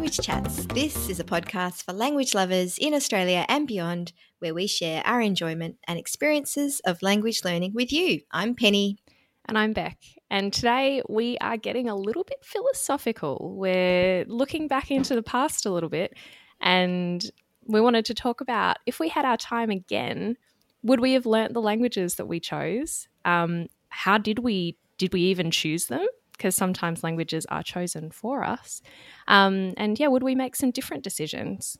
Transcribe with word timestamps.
Language 0.00 0.26
Chats. 0.26 0.64
This 0.64 1.10
is 1.10 1.20
a 1.20 1.24
podcast 1.24 1.84
for 1.84 1.92
language 1.92 2.34
lovers 2.34 2.78
in 2.78 2.94
Australia 2.94 3.44
and 3.50 3.68
beyond, 3.68 4.14
where 4.38 4.54
we 4.54 4.66
share 4.66 5.02
our 5.04 5.20
enjoyment 5.20 5.76
and 5.86 5.98
experiences 5.98 6.80
of 6.86 7.02
language 7.02 7.44
learning 7.44 7.74
with 7.74 7.92
you. 7.92 8.22
I'm 8.32 8.54
Penny. 8.54 8.96
And 9.44 9.58
I'm 9.58 9.74
Beck. 9.74 9.98
And 10.30 10.54
today 10.54 11.02
we 11.06 11.36
are 11.42 11.58
getting 11.58 11.86
a 11.86 11.94
little 11.94 12.24
bit 12.24 12.42
philosophical. 12.42 13.54
We're 13.58 14.24
looking 14.26 14.68
back 14.68 14.90
into 14.90 15.14
the 15.14 15.22
past 15.22 15.66
a 15.66 15.70
little 15.70 15.90
bit 15.90 16.14
and 16.62 17.22
we 17.66 17.82
wanted 17.82 18.06
to 18.06 18.14
talk 18.14 18.40
about 18.40 18.78
if 18.86 19.00
we 19.00 19.10
had 19.10 19.26
our 19.26 19.36
time 19.36 19.68
again, 19.68 20.38
would 20.82 21.00
we 21.00 21.12
have 21.12 21.26
learnt 21.26 21.52
the 21.52 21.60
languages 21.60 22.14
that 22.14 22.24
we 22.24 22.40
chose? 22.40 23.06
Um, 23.26 23.66
how 23.90 24.16
did 24.16 24.38
we 24.38 24.78
did 24.96 25.12
we 25.12 25.20
even 25.24 25.50
choose 25.50 25.88
them? 25.88 26.06
Because 26.40 26.56
sometimes 26.56 27.04
languages 27.04 27.44
are 27.50 27.62
chosen 27.62 28.10
for 28.10 28.42
us. 28.42 28.80
Um, 29.28 29.74
and 29.76 30.00
yeah, 30.00 30.06
would 30.06 30.22
we 30.22 30.34
make 30.34 30.56
some 30.56 30.70
different 30.70 31.04
decisions? 31.04 31.78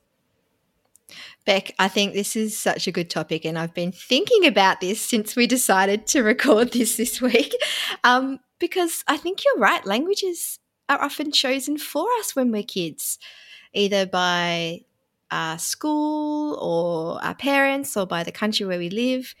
Beck, 1.47 1.73
I 1.79 1.87
think 1.87 2.13
this 2.13 2.35
is 2.35 2.55
such 2.55 2.85
a 2.85 2.91
good 2.91 3.09
topic, 3.09 3.43
and 3.43 3.57
I've 3.57 3.73
been 3.73 3.91
thinking 3.91 4.45
about 4.45 4.81
this 4.81 5.01
since 5.01 5.35
we 5.35 5.47
decided 5.47 6.05
to 6.07 6.21
record 6.31 6.73
this 6.73 6.95
this 6.95 7.19
week. 7.19 7.55
Um, 8.03 8.39
because 8.59 9.03
I 9.07 9.17
think 9.17 9.39
you're 9.43 9.57
right, 9.57 9.83
languages 9.83 10.59
are 10.87 11.01
often 11.01 11.31
chosen 11.31 11.79
for 11.79 12.05
us 12.19 12.35
when 12.35 12.51
we're 12.51 12.61
kids, 12.61 13.17
either 13.73 14.05
by 14.05 14.81
our 15.31 15.57
school 15.57 16.55
or 16.61 17.23
our 17.23 17.35
parents 17.35 17.95
or 17.97 18.05
by 18.05 18.23
the 18.23 18.31
country 18.31 18.65
where 18.65 18.79
we 18.79 18.89
live. 18.89 19.33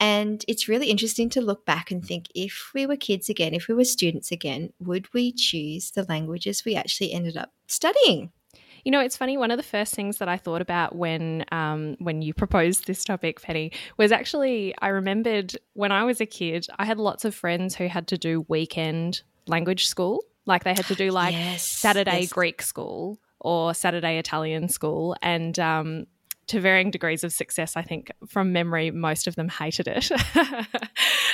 And 0.00 0.44
it's 0.48 0.68
really 0.68 0.90
interesting 0.90 1.30
to 1.30 1.40
look 1.40 1.64
back 1.64 1.90
and 1.90 2.04
think 2.04 2.26
if 2.34 2.70
we 2.74 2.86
were 2.86 2.96
kids 2.96 3.28
again, 3.28 3.54
if 3.54 3.68
we 3.68 3.74
were 3.74 3.84
students 3.84 4.32
again, 4.32 4.72
would 4.80 5.12
we 5.14 5.32
choose 5.32 5.92
the 5.92 6.04
languages 6.04 6.64
we 6.64 6.74
actually 6.74 7.12
ended 7.12 7.36
up 7.36 7.52
studying? 7.68 8.32
You 8.84 8.90
know, 8.90 9.00
it's 9.00 9.16
funny. 9.16 9.38
One 9.38 9.50
of 9.50 9.56
the 9.56 9.62
first 9.62 9.94
things 9.94 10.18
that 10.18 10.28
I 10.28 10.36
thought 10.36 10.60
about 10.60 10.94
when 10.94 11.44
um, 11.50 11.96
when 12.00 12.20
you 12.20 12.34
proposed 12.34 12.86
this 12.86 13.02
topic, 13.02 13.40
Penny, 13.40 13.72
was 13.96 14.12
actually 14.12 14.74
I 14.82 14.88
remembered 14.88 15.56
when 15.72 15.90
I 15.90 16.04
was 16.04 16.20
a 16.20 16.26
kid, 16.26 16.66
I 16.78 16.84
had 16.84 16.98
lots 16.98 17.24
of 17.24 17.34
friends 17.34 17.74
who 17.74 17.86
had 17.86 18.08
to 18.08 18.18
do 18.18 18.44
weekend 18.48 19.22
language 19.46 19.86
school. 19.86 20.22
Like 20.44 20.64
they 20.64 20.74
had 20.74 20.84
to 20.86 20.94
do 20.94 21.10
like 21.10 21.32
yes, 21.32 21.66
Saturday 21.66 22.20
yes. 22.22 22.32
Greek 22.32 22.60
school 22.60 23.18
or 23.44 23.74
Saturday 23.74 24.18
Italian 24.18 24.68
school, 24.68 25.14
and 25.22 25.58
um, 25.58 26.06
to 26.48 26.60
varying 26.60 26.90
degrees 26.90 27.22
of 27.24 27.32
success. 27.32 27.76
I 27.76 27.82
think 27.82 28.10
from 28.26 28.52
memory, 28.52 28.90
most 28.90 29.26
of 29.26 29.36
them 29.36 29.48
hated 29.48 29.88
it. 29.88 30.10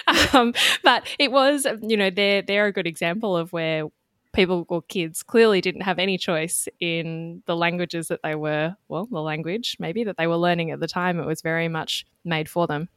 um, 0.34 0.52
but 0.82 1.06
it 1.18 1.32
was, 1.32 1.66
you 1.80 1.96
know, 1.96 2.10
they're 2.10 2.42
they're 2.42 2.66
a 2.66 2.72
good 2.72 2.86
example 2.86 3.36
of 3.36 3.52
where 3.52 3.84
people 4.32 4.64
or 4.68 4.82
kids 4.82 5.22
clearly 5.22 5.60
didn't 5.60 5.80
have 5.82 5.98
any 5.98 6.16
choice 6.16 6.68
in 6.78 7.42
the 7.46 7.56
languages 7.56 8.08
that 8.08 8.20
they 8.22 8.34
were, 8.34 8.76
well, 8.88 9.06
the 9.06 9.20
language 9.20 9.76
maybe 9.80 10.04
that 10.04 10.16
they 10.16 10.26
were 10.26 10.36
learning 10.36 10.70
at 10.70 10.80
the 10.80 10.86
time. 10.86 11.18
It 11.18 11.26
was 11.26 11.42
very 11.42 11.68
much 11.68 12.06
made 12.24 12.48
for 12.48 12.66
them. 12.66 12.88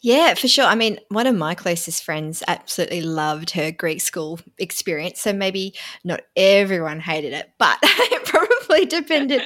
Yeah, 0.00 0.34
for 0.34 0.48
sure. 0.48 0.64
I 0.64 0.74
mean, 0.74 0.98
one 1.08 1.26
of 1.26 1.34
my 1.34 1.54
closest 1.54 2.04
friends 2.04 2.42
absolutely 2.48 3.02
loved 3.02 3.50
her 3.50 3.70
Greek 3.70 4.00
school 4.00 4.40
experience. 4.58 5.20
So 5.20 5.32
maybe 5.32 5.74
not 6.04 6.22
everyone 6.36 7.00
hated 7.00 7.32
it, 7.32 7.52
but 7.58 7.78
it 7.82 8.24
probably 8.24 8.86
depended, 8.86 9.42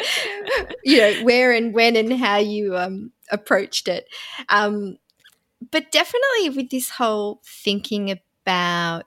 you 0.85 0.99
know, 0.99 1.25
where 1.25 1.53
and 1.53 1.75
when 1.75 1.97
and 1.97 2.13
how 2.13 2.37
you 2.39 2.77
um, 2.77 3.13
approached 3.31 3.89
it. 3.89 4.07
Um, 4.49 4.99
but 5.71 5.91
definitely 5.91 6.51
with 6.51 6.71
this 6.71 6.91
whole 6.91 7.41
thinking 7.45 8.11
about 8.11 9.05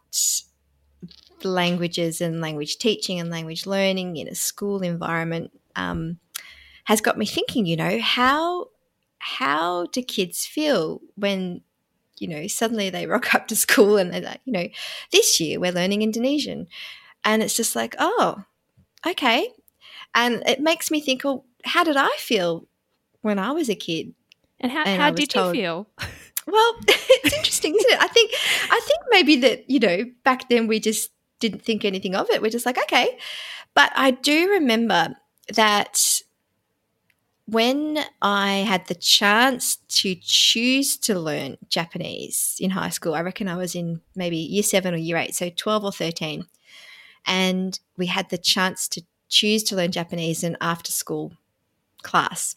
languages 1.43 2.21
and 2.21 2.41
language 2.41 2.77
teaching 2.77 3.19
and 3.19 3.29
language 3.29 3.65
learning 3.65 4.17
in 4.17 4.27
a 4.27 4.35
school 4.35 4.81
environment 4.81 5.51
um, 5.75 6.19
has 6.85 7.01
got 7.01 7.17
me 7.17 7.25
thinking. 7.25 7.65
You 7.65 7.75
know 7.77 7.99
how 7.99 8.67
how 9.23 9.85
do 9.87 10.01
kids 10.01 10.45
feel 10.45 10.99
when 11.15 11.61
you 12.17 12.27
know 12.27 12.47
suddenly 12.47 12.89
they 12.89 13.05
rock 13.13 13.33
up 13.33 13.47
to 13.47 13.55
school 13.55 13.97
and 13.97 14.13
they're 14.13 14.21
like, 14.21 14.41
you 14.45 14.53
know, 14.53 14.67
this 15.11 15.39
year 15.39 15.59
we're 15.59 15.71
learning 15.71 16.01
Indonesian, 16.01 16.67
and 17.23 17.41
it's 17.41 17.55
just 17.55 17.75
like, 17.75 17.95
oh, 17.99 18.43
okay, 19.07 19.47
and 20.13 20.43
it 20.45 20.59
makes 20.59 20.91
me 20.91 20.99
think, 20.99 21.25
oh, 21.25 21.45
how 21.63 21.83
did 21.83 21.97
I 21.97 22.11
feel 22.17 22.67
when 23.21 23.39
I 23.39 23.51
was 23.51 23.69
a 23.69 23.75
kid? 23.75 24.13
And 24.59 24.71
how, 24.71 24.83
and 24.83 25.01
how 25.01 25.11
did 25.11 25.29
told, 25.29 25.55
you 25.55 25.61
feel? 25.61 25.87
Well, 26.45 26.75
it's 26.87 27.33
interesting, 27.33 27.73
isn't 27.73 27.91
it? 27.91 28.01
I 28.01 28.07
think 28.07 28.31
I 28.69 28.79
think 28.83 28.99
maybe 29.11 29.37
that 29.37 29.69
you 29.69 29.79
know 29.79 30.03
back 30.25 30.49
then 30.49 30.67
we 30.67 30.81
just 30.81 31.09
didn't 31.39 31.63
think 31.63 31.85
anything 31.85 32.15
of 32.15 32.29
it. 32.29 32.41
We're 32.41 32.51
just 32.51 32.65
like, 32.65 32.77
okay. 32.77 33.17
But 33.73 33.93
I 33.95 34.11
do 34.11 34.49
remember 34.49 35.15
that 35.53 36.21
when 37.45 37.99
I 38.21 38.57
had 38.57 38.87
the 38.87 38.95
chance 38.95 39.77
to 39.89 40.15
choose 40.15 40.97
to 40.97 41.19
learn 41.19 41.57
Japanese 41.69 42.57
in 42.59 42.71
high 42.71 42.89
school, 42.89 43.13
I 43.13 43.21
reckon 43.21 43.47
I 43.47 43.57
was 43.57 43.75
in 43.75 44.01
maybe 44.15 44.37
year 44.37 44.63
seven 44.63 44.93
or 44.93 44.97
year 44.97 45.17
eight, 45.17 45.35
so 45.35 45.49
12 45.49 45.83
or 45.83 45.91
13. 45.91 46.45
And 47.25 47.77
we 47.97 48.05
had 48.07 48.29
the 48.29 48.37
chance 48.37 48.87
to 48.89 49.01
choose 49.27 49.63
to 49.63 49.75
learn 49.75 49.91
Japanese 49.91 50.43
in 50.43 50.57
after 50.61 50.91
school 50.91 51.33
class 52.01 52.55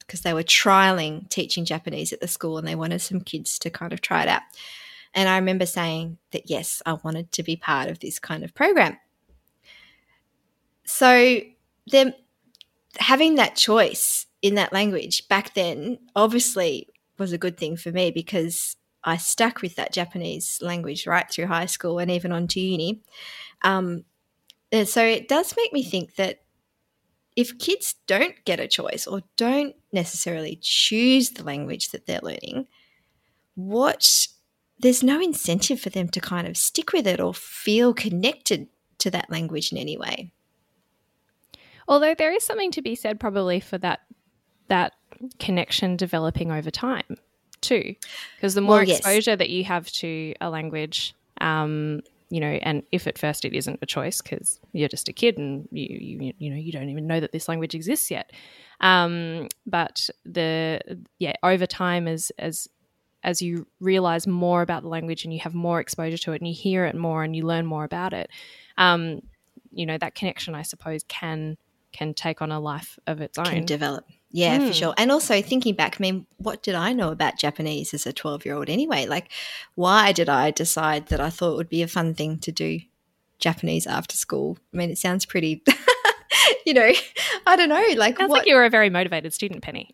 because 0.00 0.22
they 0.22 0.34
were 0.34 0.42
trialing 0.42 1.28
teaching 1.28 1.64
Japanese 1.64 2.12
at 2.12 2.20
the 2.20 2.28
school 2.28 2.58
and 2.58 2.66
they 2.66 2.74
wanted 2.74 3.00
some 3.00 3.20
kids 3.20 3.58
to 3.60 3.70
kind 3.70 3.92
of 3.92 4.00
try 4.00 4.22
it 4.22 4.28
out. 4.28 4.42
And 5.14 5.28
I 5.28 5.36
remember 5.36 5.66
saying 5.66 6.18
that, 6.32 6.50
yes, 6.50 6.82
I 6.84 6.94
wanted 6.94 7.32
to 7.32 7.42
be 7.42 7.56
part 7.56 7.88
of 7.88 8.00
this 8.00 8.18
kind 8.18 8.44
of 8.44 8.54
program. 8.54 8.98
So 10.84 11.40
then 11.86 12.14
having 12.98 13.36
that 13.36 13.56
choice 13.56 14.26
in 14.42 14.54
that 14.54 14.72
language 14.72 15.28
back 15.28 15.54
then 15.54 15.98
obviously 16.16 16.88
was 17.18 17.32
a 17.32 17.38
good 17.38 17.56
thing 17.56 17.76
for 17.76 17.92
me 17.92 18.10
because 18.10 18.76
I 19.04 19.16
stuck 19.16 19.62
with 19.62 19.76
that 19.76 19.92
Japanese 19.92 20.58
language 20.60 21.06
right 21.06 21.30
through 21.30 21.46
high 21.46 21.66
school 21.66 21.98
and 21.98 22.10
even 22.10 22.32
on 22.32 22.48
to 22.48 22.60
uni. 22.60 23.02
Um, 23.62 24.04
so 24.84 25.04
it 25.04 25.28
does 25.28 25.54
make 25.56 25.72
me 25.72 25.82
think 25.82 26.16
that 26.16 26.40
if 27.36 27.58
kids 27.58 27.94
don't 28.06 28.34
get 28.44 28.60
a 28.60 28.68
choice 28.68 29.06
or 29.06 29.22
don't 29.36 29.74
necessarily 29.92 30.58
choose 30.60 31.30
the 31.30 31.44
language 31.44 31.90
that 31.90 32.06
they're 32.06 32.20
learning, 32.22 32.66
what 33.54 34.26
there's 34.78 35.02
no 35.02 35.20
incentive 35.20 35.80
for 35.80 35.90
them 35.90 36.08
to 36.08 36.20
kind 36.20 36.46
of 36.46 36.56
stick 36.56 36.92
with 36.92 37.06
it 37.06 37.20
or 37.20 37.34
feel 37.34 37.94
connected 37.94 38.68
to 38.98 39.10
that 39.10 39.30
language 39.30 39.72
in 39.72 39.78
any 39.78 39.96
way. 39.96 40.32
Although 41.90 42.14
there 42.14 42.32
is 42.32 42.44
something 42.44 42.70
to 42.70 42.82
be 42.82 42.94
said 42.94 43.18
probably 43.18 43.58
for 43.58 43.76
that 43.78 44.00
that 44.68 44.92
connection 45.40 45.96
developing 45.96 46.52
over 46.52 46.70
time 46.70 47.16
too, 47.60 47.96
because 48.36 48.54
the 48.54 48.60
more 48.60 48.76
well, 48.76 48.88
exposure 48.88 49.32
yes. 49.32 49.38
that 49.38 49.50
you 49.50 49.64
have 49.64 49.90
to 49.90 50.32
a 50.40 50.48
language, 50.48 51.14
um, 51.40 52.00
you 52.30 52.40
know, 52.40 52.46
and 52.62 52.84
if 52.92 53.08
at 53.08 53.18
first 53.18 53.44
it 53.44 53.52
isn't 53.52 53.80
a 53.82 53.86
choice 53.86 54.22
because 54.22 54.60
you're 54.72 54.88
just 54.88 55.08
a 55.08 55.12
kid 55.12 55.36
and 55.36 55.68
you, 55.72 55.98
you 56.00 56.32
you 56.38 56.50
know 56.50 56.56
you 56.56 56.70
don't 56.70 56.88
even 56.88 57.08
know 57.08 57.18
that 57.18 57.32
this 57.32 57.48
language 57.48 57.74
exists 57.74 58.08
yet, 58.08 58.30
um, 58.80 59.48
but 59.66 60.08
the 60.24 60.80
yeah 61.18 61.34
over 61.42 61.66
time 61.66 62.06
as 62.06 62.30
as 62.38 62.68
as 63.24 63.42
you 63.42 63.66
realize 63.80 64.28
more 64.28 64.62
about 64.62 64.82
the 64.82 64.88
language 64.88 65.24
and 65.24 65.34
you 65.34 65.40
have 65.40 65.54
more 65.54 65.80
exposure 65.80 66.16
to 66.16 66.32
it 66.32 66.40
and 66.40 66.48
you 66.48 66.54
hear 66.54 66.86
it 66.86 66.94
more 66.94 67.24
and 67.24 67.34
you 67.34 67.44
learn 67.44 67.66
more 67.66 67.84
about 67.84 68.12
it, 68.12 68.30
um, 68.78 69.20
you 69.72 69.84
know 69.84 69.98
that 69.98 70.14
connection, 70.14 70.54
I 70.54 70.62
suppose, 70.62 71.02
can 71.08 71.56
can 71.92 72.14
take 72.14 72.42
on 72.42 72.52
a 72.52 72.60
life 72.60 72.98
of 73.06 73.20
its 73.20 73.38
own. 73.38 73.46
Can 73.46 73.64
develop. 73.64 74.04
Yeah, 74.32 74.58
mm. 74.58 74.60
for 74.60 74.66
hmm. 74.66 74.72
sure. 74.72 74.94
And 74.96 75.10
also 75.10 75.42
thinking 75.42 75.74
back, 75.74 75.96
I 75.98 76.02
mean, 76.02 76.26
what 76.36 76.62
did 76.62 76.74
I 76.74 76.92
know 76.92 77.10
about 77.10 77.38
Japanese 77.38 77.92
as 77.92 78.06
a 78.06 78.12
12 78.12 78.44
year 78.44 78.54
old 78.54 78.68
anyway? 78.68 79.06
Like, 79.06 79.30
why 79.74 80.12
did 80.12 80.28
I 80.28 80.50
decide 80.50 81.06
that 81.06 81.20
I 81.20 81.30
thought 81.30 81.52
it 81.52 81.56
would 81.56 81.68
be 81.68 81.82
a 81.82 81.88
fun 81.88 82.14
thing 82.14 82.38
to 82.40 82.52
do 82.52 82.80
Japanese 83.38 83.86
after 83.86 84.16
school? 84.16 84.58
I 84.72 84.76
mean, 84.76 84.90
it 84.90 84.98
sounds 84.98 85.26
pretty, 85.26 85.64
you 86.66 86.74
know, 86.74 86.92
I 87.46 87.56
don't 87.56 87.68
know. 87.68 87.84
Like, 87.96 88.18
sounds 88.18 88.30
what, 88.30 88.40
like 88.40 88.46
you 88.46 88.54
were 88.54 88.64
a 88.64 88.70
very 88.70 88.88
motivated 88.88 89.34
student, 89.34 89.62
Penny. 89.62 89.90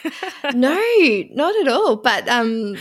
no, 0.54 0.82
not 1.30 1.54
at 1.56 1.68
all. 1.68 1.96
But 1.96 2.28
um, 2.28 2.76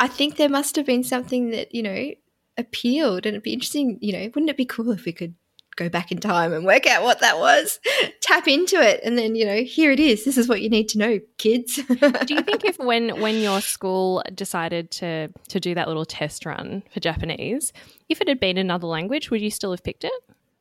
I 0.00 0.08
think 0.08 0.36
there 0.36 0.48
must 0.48 0.76
have 0.76 0.86
been 0.86 1.04
something 1.04 1.50
that, 1.50 1.74
you 1.74 1.82
know, 1.82 2.12
appealed 2.56 3.26
and 3.26 3.34
it'd 3.34 3.42
be 3.42 3.52
interesting, 3.52 3.98
you 4.00 4.12
know, 4.12 4.24
wouldn't 4.34 4.50
it 4.50 4.56
be 4.56 4.64
cool 4.64 4.90
if 4.90 5.04
we 5.04 5.12
could 5.12 5.34
go 5.78 5.88
back 5.88 6.10
in 6.10 6.18
time 6.18 6.52
and 6.52 6.66
work 6.66 6.86
out 6.86 7.04
what 7.04 7.20
that 7.20 7.38
was, 7.38 7.78
tap 8.20 8.48
into 8.48 8.76
it, 8.76 9.00
and 9.04 9.16
then 9.16 9.34
you 9.34 9.46
know, 9.46 9.62
here 9.62 9.90
it 9.92 10.00
is. 10.00 10.24
This 10.24 10.36
is 10.36 10.48
what 10.48 10.60
you 10.60 10.68
need 10.68 10.88
to 10.90 10.98
know, 10.98 11.20
kids. 11.38 11.76
do 12.26 12.34
you 12.34 12.42
think 12.42 12.64
if 12.64 12.78
when 12.78 13.20
when 13.20 13.36
your 13.36 13.60
school 13.60 14.22
decided 14.34 14.90
to 14.92 15.28
to 15.48 15.60
do 15.60 15.74
that 15.74 15.88
little 15.88 16.04
test 16.04 16.44
run 16.44 16.82
for 16.92 17.00
Japanese, 17.00 17.72
if 18.08 18.20
it 18.20 18.28
had 18.28 18.40
been 18.40 18.58
another 18.58 18.86
language, 18.86 19.30
would 19.30 19.40
you 19.40 19.50
still 19.50 19.70
have 19.70 19.84
picked 19.84 20.04
it? 20.04 20.12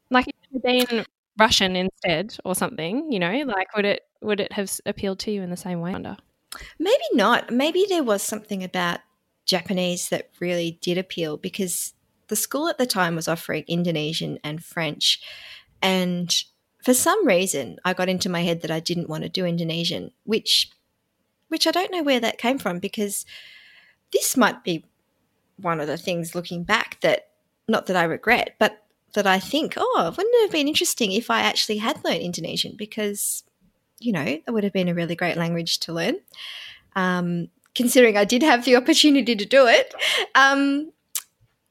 Like 0.09 0.27
if 0.27 0.35
it 0.51 0.53
had 0.53 0.87
been 0.87 1.05
Russian 1.37 1.75
instead 1.75 2.37
or 2.45 2.55
something, 2.55 3.11
you 3.11 3.19
know, 3.19 3.31
like 3.45 3.75
would 3.75 3.85
it 3.85 4.03
would 4.21 4.39
it 4.39 4.51
have 4.53 4.71
appealed 4.85 5.19
to 5.19 5.31
you 5.31 5.41
in 5.41 5.49
the 5.49 5.57
same 5.57 5.81
way? 5.81 5.93
Under 5.93 6.17
maybe 6.79 7.03
not. 7.13 7.51
Maybe 7.51 7.85
there 7.87 8.03
was 8.03 8.21
something 8.21 8.63
about 8.63 8.99
Japanese 9.45 10.09
that 10.09 10.29
really 10.39 10.77
did 10.81 10.97
appeal 10.97 11.37
because 11.37 11.93
the 12.27 12.35
school 12.35 12.67
at 12.67 12.77
the 12.77 12.85
time 12.85 13.15
was 13.15 13.27
offering 13.27 13.63
Indonesian 13.67 14.39
and 14.43 14.63
French. 14.63 15.21
And 15.81 16.35
for 16.83 16.93
some 16.93 17.25
reason, 17.25 17.77
I 17.83 17.93
got 17.93 18.09
into 18.09 18.29
my 18.29 18.43
head 18.43 18.61
that 18.61 18.71
I 18.71 18.79
didn't 18.79 19.09
want 19.09 19.23
to 19.23 19.29
do 19.29 19.45
Indonesian, 19.45 20.11
which 20.23 20.71
which 21.49 21.65
I 21.65 21.71
don't 21.71 21.91
know 21.91 22.03
where 22.03 22.19
that 22.19 22.37
came 22.37 22.57
from 22.57 22.79
because 22.79 23.25
this 24.11 24.35
might 24.35 24.63
be 24.63 24.83
one 25.57 25.79
of 25.79 25.87
the 25.87 25.97
things 25.97 26.35
looking 26.35 26.63
back 26.63 26.99
that 27.01 27.29
not 27.67 27.85
that 27.87 27.95
I 27.95 28.03
regret, 28.03 28.55
but 28.59 28.83
that 29.13 29.27
I 29.27 29.39
think, 29.39 29.73
oh, 29.77 30.13
wouldn't 30.15 30.35
it 30.35 30.41
have 30.43 30.51
been 30.51 30.67
interesting 30.67 31.11
if 31.11 31.31
I 31.31 31.41
actually 31.41 31.77
had 31.77 32.03
learned 32.03 32.21
Indonesian 32.21 32.75
because, 32.77 33.43
you 33.99 34.11
know, 34.11 34.21
it 34.23 34.43
would 34.47 34.63
have 34.63 34.73
been 34.73 34.89
a 34.89 34.93
really 34.93 35.15
great 35.15 35.37
language 35.37 35.79
to 35.79 35.93
learn. 35.93 36.17
Um, 36.95 37.49
considering 37.75 38.17
I 38.17 38.25
did 38.25 38.43
have 38.43 38.65
the 38.65 38.75
opportunity 38.75 39.35
to 39.35 39.45
do 39.45 39.67
it. 39.67 39.93
Um, 40.35 40.91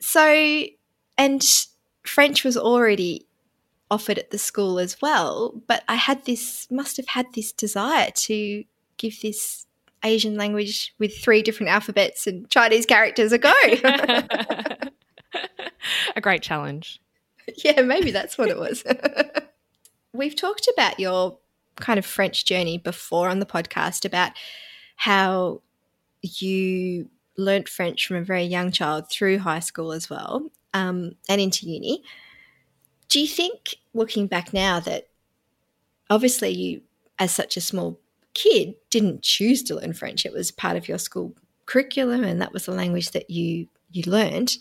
so, 0.06 0.64
and 1.18 1.44
French 2.04 2.44
was 2.44 2.56
already 2.56 3.26
offered 3.90 4.20
at 4.20 4.30
the 4.30 4.38
school 4.38 4.78
as 4.78 5.02
well, 5.02 5.60
but 5.66 5.82
I 5.88 5.96
had 5.96 6.24
this, 6.26 6.68
must 6.70 6.96
have 6.96 7.08
had 7.08 7.26
this 7.34 7.50
desire 7.50 8.12
to 8.12 8.62
give 8.98 9.20
this 9.20 9.66
Asian 10.04 10.36
language 10.36 10.94
with 11.00 11.18
three 11.18 11.42
different 11.42 11.72
alphabets 11.72 12.28
and 12.28 12.48
Chinese 12.50 12.86
characters 12.86 13.32
a 13.32 13.38
go. 13.38 13.52
a 16.14 16.20
great 16.20 16.42
challenge. 16.42 17.00
Yeah, 17.64 17.82
maybe 17.82 18.10
that's 18.12 18.36
what 18.38 18.48
it 18.48 18.58
was. 18.58 18.82
We've 20.12 20.34
talked 20.34 20.68
about 20.72 20.98
your 20.98 21.38
kind 21.76 21.96
of 21.96 22.04
French 22.04 22.44
journey 22.44 22.76
before 22.78 23.28
on 23.28 23.38
the 23.38 23.46
podcast 23.46 24.04
about 24.04 24.32
how 24.96 25.62
you 26.22 27.08
learnt 27.38 27.68
French 27.68 28.06
from 28.06 28.16
a 28.16 28.22
very 28.22 28.44
young 28.44 28.70
child 28.70 29.10
through 29.10 29.38
high 29.38 29.60
school 29.60 29.92
as 29.92 30.08
well 30.08 30.50
um, 30.74 31.12
and 31.28 31.40
into 31.40 31.66
uni. 31.66 32.02
Do 33.08 33.20
you 33.20 33.26
think, 33.26 33.76
looking 33.94 34.26
back 34.26 34.52
now, 34.52 34.80
that 34.80 35.08
obviously 36.10 36.50
you, 36.50 36.82
as 37.18 37.32
such 37.32 37.56
a 37.56 37.60
small 37.60 38.00
kid, 38.34 38.74
didn't 38.90 39.22
choose 39.22 39.62
to 39.64 39.76
learn 39.76 39.92
French? 39.92 40.26
It 40.26 40.32
was 40.32 40.50
part 40.50 40.76
of 40.76 40.88
your 40.88 40.98
school 40.98 41.34
curriculum, 41.66 42.24
and 42.24 42.40
that 42.40 42.52
was 42.52 42.66
the 42.66 42.72
language 42.72 43.12
that 43.12 43.30
you 43.30 43.68
you 43.90 44.02
learned. 44.06 44.56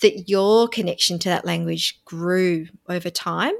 That 0.00 0.28
your 0.28 0.66
connection 0.66 1.20
to 1.20 1.28
that 1.28 1.44
language 1.44 2.00
grew 2.04 2.66
over 2.88 3.10
time. 3.10 3.54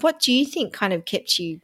What 0.00 0.18
do 0.18 0.32
you 0.32 0.46
think 0.46 0.72
kind 0.72 0.94
of 0.94 1.04
kept 1.04 1.38
you 1.38 1.60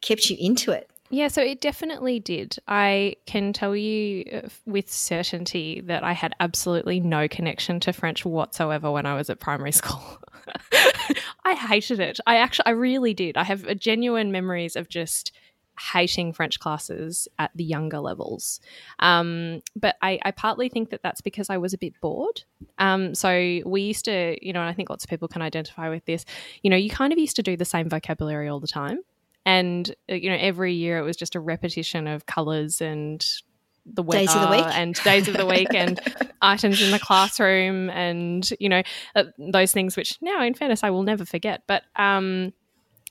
kept 0.00 0.30
you 0.30 0.36
into 0.40 0.72
it? 0.72 0.90
Yeah, 1.10 1.28
so 1.28 1.42
it 1.42 1.60
definitely 1.60 2.20
did. 2.20 2.56
I 2.68 3.16
can 3.26 3.52
tell 3.52 3.74
you 3.74 4.24
uh, 4.32 4.48
with 4.66 4.92
certainty 4.92 5.80
that 5.86 6.04
I 6.04 6.12
had 6.12 6.34
absolutely 6.38 7.00
no 7.00 7.28
connection 7.28 7.80
to 7.80 7.92
French 7.92 8.24
whatsoever 8.24 8.90
when 8.90 9.06
I 9.06 9.14
was 9.14 9.30
at 9.30 9.40
primary 9.40 9.72
school. 9.80 10.02
I 11.44 11.54
hated 11.54 12.00
it. 12.00 12.20
I 12.26 12.36
actually, 12.36 12.66
I 12.66 12.70
really 12.70 13.14
did. 13.14 13.36
I 13.36 13.44
have 13.44 13.78
genuine 13.78 14.32
memories 14.32 14.76
of 14.76 14.88
just 14.88 15.32
hating 15.92 16.32
French 16.32 16.58
classes 16.58 17.28
at 17.38 17.52
the 17.54 17.64
younger 17.64 18.00
levels. 18.00 18.60
Um, 18.98 19.62
but 19.76 19.96
I, 20.02 20.18
I, 20.24 20.32
partly 20.32 20.68
think 20.68 20.90
that 20.90 21.04
that's 21.04 21.20
because 21.20 21.50
I 21.50 21.58
was 21.58 21.72
a 21.72 21.78
bit 21.78 21.94
bored. 22.00 22.42
Um, 22.78 23.14
so 23.14 23.60
we 23.64 23.82
used 23.82 24.04
to, 24.06 24.36
you 24.44 24.52
know, 24.52 24.60
and 24.60 24.68
I 24.68 24.72
think 24.72 24.90
lots 24.90 25.04
of 25.04 25.10
people 25.10 25.28
can 25.28 25.40
identify 25.40 25.88
with 25.88 26.04
this, 26.04 26.24
you 26.62 26.70
know, 26.70 26.76
you 26.76 26.90
kind 26.90 27.12
of 27.12 27.18
used 27.18 27.36
to 27.36 27.44
do 27.44 27.56
the 27.56 27.64
same 27.64 27.88
vocabulary 27.88 28.48
all 28.48 28.58
the 28.58 28.66
time 28.66 28.98
and 29.48 29.94
uh, 30.10 30.14
you 30.14 30.28
know 30.28 30.36
every 30.38 30.74
year 30.74 30.98
it 30.98 31.02
was 31.02 31.16
just 31.16 31.34
a 31.34 31.40
repetition 31.40 32.06
of 32.06 32.26
colors 32.26 32.82
and 32.82 33.26
the 33.86 34.02
weather 34.02 34.20
days 34.20 34.34
of 34.34 34.42
the 34.42 34.50
week. 34.50 34.66
and 34.66 34.94
days 34.96 35.28
of 35.28 35.36
the 35.38 35.46
week 35.46 35.72
and 35.72 35.98
items 36.42 36.82
in 36.82 36.90
the 36.90 36.98
classroom 36.98 37.88
and 37.88 38.50
you 38.60 38.68
know 38.68 38.82
uh, 39.16 39.24
those 39.38 39.72
things 39.72 39.96
which 39.96 40.18
now 40.20 40.42
in 40.42 40.52
fairness 40.52 40.84
I 40.84 40.90
will 40.90 41.02
never 41.02 41.24
forget 41.24 41.62
but 41.66 41.84
um, 41.96 42.52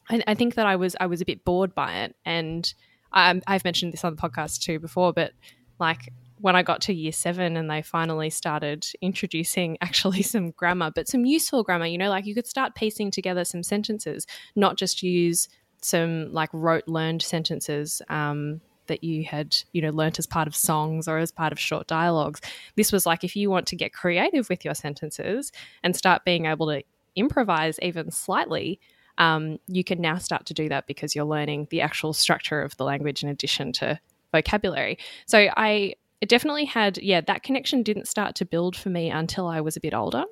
I, 0.10 0.22
I, 0.28 0.36
think 0.36 0.54
that 0.56 0.68
I 0.68 0.75
was 0.75 0.95
I 1.00 1.07
was 1.07 1.22
a 1.22 1.25
bit 1.25 1.44
bored 1.44 1.74
by 1.74 2.01
it 2.04 2.16
and 2.24 2.72
um, 3.13 3.42
I've 3.48 3.63
mentioned 3.63 3.92
this 3.92 4.04
on 4.04 4.16
the 4.16 4.22
podcast 4.22 4.62
too 4.62 4.78
before 4.78 5.13
but 5.13 5.31
like 5.80 6.13
when 6.39 6.56
I 6.56 6.62
got 6.62 6.81
to 6.81 6.94
year 6.94 7.12
seven 7.12 7.57
and 7.57 7.68
they 7.68 7.81
finally 7.81 8.30
started 8.30 8.86
introducing 9.01 9.75
actually 9.81 10.22
some 10.22 10.51
grammar, 10.51 10.92
but 10.94 11.07
some 11.07 11.25
useful 11.25 11.63
grammar, 11.63 11.88
you 11.88 11.98
know, 11.98 12.10
like 12.10 12.28
you 12.28 12.36
could 12.36 12.45
start 12.45 12.75
piecing 12.75 13.10
together 13.10 13.44
some 13.44 13.63
sentences, 13.63 14.28
not 14.56 14.78
just 14.78 15.01
use 15.01 15.48
some 15.81 16.31
like 16.33 16.50
rote 16.53 16.88
learned 16.88 17.21
sentences 17.21 18.01
um, 18.09 18.62
that 18.88 19.03
you 19.03 19.24
had 19.24 19.56
you 19.74 19.81
know 19.81 19.91
learnt 19.91 20.19
as 20.19 20.25
part 20.25 20.47
of 20.47 20.56
songs 20.56 21.07
or 21.07 21.18
as 21.18 21.31
part 21.31 21.51
of 21.51 21.59
short 21.59 21.88
dialogues. 21.88 22.41
This 22.75 22.91
was 22.91 23.06
like 23.06 23.24
if 23.24 23.35
you 23.35 23.50
want 23.50 23.68
to 23.68 23.75
get 23.75 23.94
creative 23.94 24.50
with 24.50 24.63
your 24.65 24.75
sentences 24.75 25.51
and 25.83 25.95
start 25.95 26.25
being 26.25 26.45
able 26.45 26.68
to 26.68 26.83
improvise 27.15 27.79
even 27.81 28.12
slightly 28.12 28.79
um, 29.18 29.57
you 29.68 29.83
can 29.83 30.00
now 30.00 30.18
start 30.18 30.45
to 30.45 30.53
do 30.53 30.69
that 30.69 30.88
because 30.88 31.15
you're 31.15 31.25
learning 31.25 31.68
the 31.69 31.81
actual 31.81 32.13
structure 32.13 32.62
of 32.62 32.77
the 32.77 32.83
language 32.83 33.24
in 33.24 33.29
addition 33.29 33.71
to 33.74 34.00
vocabulary. 34.31 34.97
So 35.25 35.47
i 35.56 35.95
definitely 36.25 36.65
had 36.65 36.97
yeah 36.97 37.21
that 37.21 37.44
connection 37.44 37.83
didn't 37.83 38.07
start 38.07 38.33
to 38.33 38.44
build 38.44 38.75
for 38.75 38.89
me 38.89 39.12
until 39.12 39.45
i 39.45 39.62
was 39.62 39.77
a 39.77 39.79
bit 39.79 39.94
older. 39.94 40.25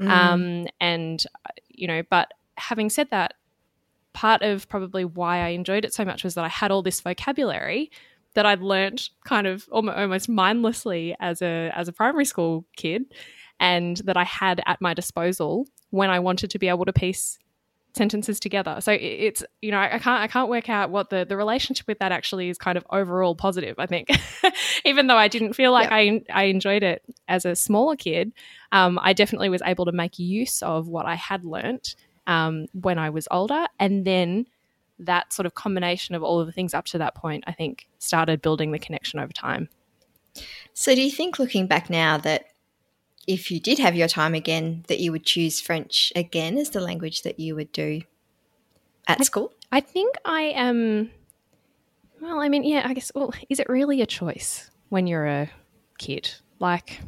Mm. 0.00 0.08
um, 0.08 0.66
and 0.80 1.24
you 1.68 1.88
know 1.88 2.02
but 2.08 2.32
having 2.56 2.88
said 2.88 3.08
that 3.10 3.34
part 4.12 4.42
of 4.42 4.68
probably 4.68 5.04
why 5.04 5.38
I 5.38 5.48
enjoyed 5.48 5.84
it 5.84 5.94
so 5.94 6.04
much 6.04 6.24
was 6.24 6.34
that 6.34 6.44
I 6.44 6.48
had 6.48 6.70
all 6.70 6.82
this 6.82 7.00
vocabulary 7.00 7.90
that 8.34 8.46
I'd 8.46 8.60
learnt 8.60 9.10
kind 9.24 9.46
of 9.46 9.68
almost 9.72 10.28
mindlessly 10.28 11.16
as 11.20 11.42
a 11.42 11.70
as 11.74 11.88
a 11.88 11.92
primary 11.92 12.24
school 12.24 12.64
kid 12.76 13.04
and 13.58 13.96
that 13.98 14.16
I 14.16 14.24
had 14.24 14.62
at 14.66 14.80
my 14.80 14.94
disposal 14.94 15.66
when 15.90 16.10
I 16.10 16.20
wanted 16.20 16.50
to 16.50 16.58
be 16.58 16.68
able 16.68 16.84
to 16.84 16.92
piece 16.92 17.38
sentences 17.96 18.38
together. 18.38 18.76
So 18.80 18.92
it's 18.92 19.42
you 19.60 19.70
know 19.70 19.78
I 19.78 19.98
can't 19.98 20.22
I 20.22 20.28
can't 20.28 20.48
work 20.48 20.68
out 20.68 20.90
what 20.90 21.10
the 21.10 21.26
the 21.28 21.36
relationship 21.36 21.86
with 21.86 21.98
that 21.98 22.12
actually 22.12 22.48
is 22.48 22.58
kind 22.58 22.78
of 22.78 22.86
overall 22.90 23.34
positive. 23.34 23.76
I 23.78 23.86
think 23.86 24.08
even 24.84 25.06
though 25.06 25.16
I 25.16 25.28
didn't 25.28 25.54
feel 25.54 25.72
like 25.72 25.88
I 25.90 26.22
I 26.32 26.44
enjoyed 26.44 26.82
it 26.82 27.02
as 27.28 27.44
a 27.44 27.56
smaller 27.56 27.96
kid, 27.96 28.32
um, 28.72 28.98
I 29.02 29.12
definitely 29.12 29.48
was 29.48 29.62
able 29.64 29.86
to 29.86 29.92
make 29.92 30.18
use 30.18 30.62
of 30.62 30.88
what 30.88 31.06
I 31.06 31.16
had 31.16 31.44
learnt 31.44 31.96
um, 32.30 32.66
when 32.72 32.96
I 32.96 33.10
was 33.10 33.26
older. 33.30 33.66
And 33.80 34.04
then 34.06 34.46
that 35.00 35.32
sort 35.32 35.46
of 35.46 35.54
combination 35.54 36.14
of 36.14 36.22
all 36.22 36.40
of 36.40 36.46
the 36.46 36.52
things 36.52 36.72
up 36.72 36.84
to 36.86 36.98
that 36.98 37.16
point, 37.16 37.42
I 37.46 37.52
think, 37.52 37.88
started 37.98 38.40
building 38.40 38.70
the 38.70 38.78
connection 38.78 39.18
over 39.18 39.32
time. 39.32 39.68
So, 40.72 40.94
do 40.94 41.02
you 41.02 41.10
think, 41.10 41.40
looking 41.40 41.66
back 41.66 41.90
now, 41.90 42.18
that 42.18 42.44
if 43.26 43.50
you 43.50 43.58
did 43.58 43.80
have 43.80 43.96
your 43.96 44.06
time 44.06 44.34
again, 44.34 44.84
that 44.86 45.00
you 45.00 45.10
would 45.10 45.24
choose 45.24 45.60
French 45.60 46.12
again 46.14 46.56
as 46.56 46.70
the 46.70 46.80
language 46.80 47.22
that 47.22 47.40
you 47.40 47.56
would 47.56 47.72
do 47.72 48.02
at 49.08 49.20
I, 49.20 49.24
school? 49.24 49.52
I 49.72 49.80
think 49.80 50.14
I 50.24 50.42
am. 50.54 51.10
Well, 52.20 52.38
I 52.38 52.48
mean, 52.48 52.62
yeah, 52.62 52.82
I 52.84 52.94
guess. 52.94 53.10
Well, 53.12 53.34
is 53.48 53.58
it 53.58 53.68
really 53.68 54.02
a 54.02 54.06
choice 54.06 54.70
when 54.88 55.08
you're 55.08 55.26
a 55.26 55.50
kid? 55.98 56.32
Like, 56.60 57.00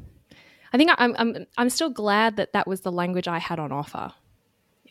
I 0.73 0.79
think 0.79 0.91
I'm, 0.97 1.15
I'm, 1.17 1.47
I'm 1.57 1.71
still 1.71 1.91
glad 1.91 2.37
that 2.39 2.55
that 2.55 2.67
was 2.67 2.81
the 2.81 2.91
language 2.91 3.29
I 3.29 3.39
had 3.39 3.61
on 3.61 3.71
offer 3.71 4.13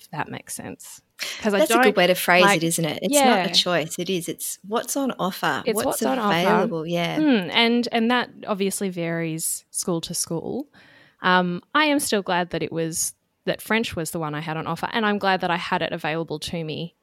if 0.01 0.09
that 0.11 0.29
makes 0.29 0.55
sense. 0.55 1.01
Because 1.37 1.53
that's 1.53 1.71
a 1.71 1.79
good 1.79 1.95
way 1.95 2.07
to 2.07 2.15
phrase 2.15 2.43
like, 2.43 2.57
it, 2.57 2.65
isn't 2.65 2.85
it? 2.85 2.99
It's 3.03 3.13
yeah. 3.13 3.35
not 3.35 3.51
a 3.51 3.53
choice. 3.53 3.95
It 3.99 4.09
is. 4.09 4.27
It's 4.27 4.57
what's 4.67 4.97
on 4.97 5.11
offer. 5.19 5.61
It's 5.65 5.75
what's, 5.75 6.01
what's 6.01 6.01
available. 6.01 6.79
Offer. 6.79 6.87
Yeah, 6.87 7.19
mm, 7.19 7.49
and 7.51 7.87
and 7.91 8.09
that 8.09 8.29
obviously 8.47 8.89
varies 8.89 9.63
school 9.69 10.01
to 10.01 10.13
school. 10.13 10.67
Um, 11.21 11.61
I 11.75 11.85
am 11.85 11.99
still 11.99 12.23
glad 12.23 12.49
that 12.49 12.63
it 12.63 12.71
was 12.71 13.13
that 13.45 13.61
French 13.61 13.95
was 13.95 14.11
the 14.11 14.19
one 14.19 14.33
I 14.33 14.41
had 14.41 14.57
on 14.57 14.65
offer, 14.65 14.89
and 14.91 15.05
I'm 15.05 15.19
glad 15.19 15.41
that 15.41 15.51
I 15.51 15.57
had 15.57 15.81
it 15.83 15.91
available 15.91 16.39
to 16.39 16.63
me 16.63 16.95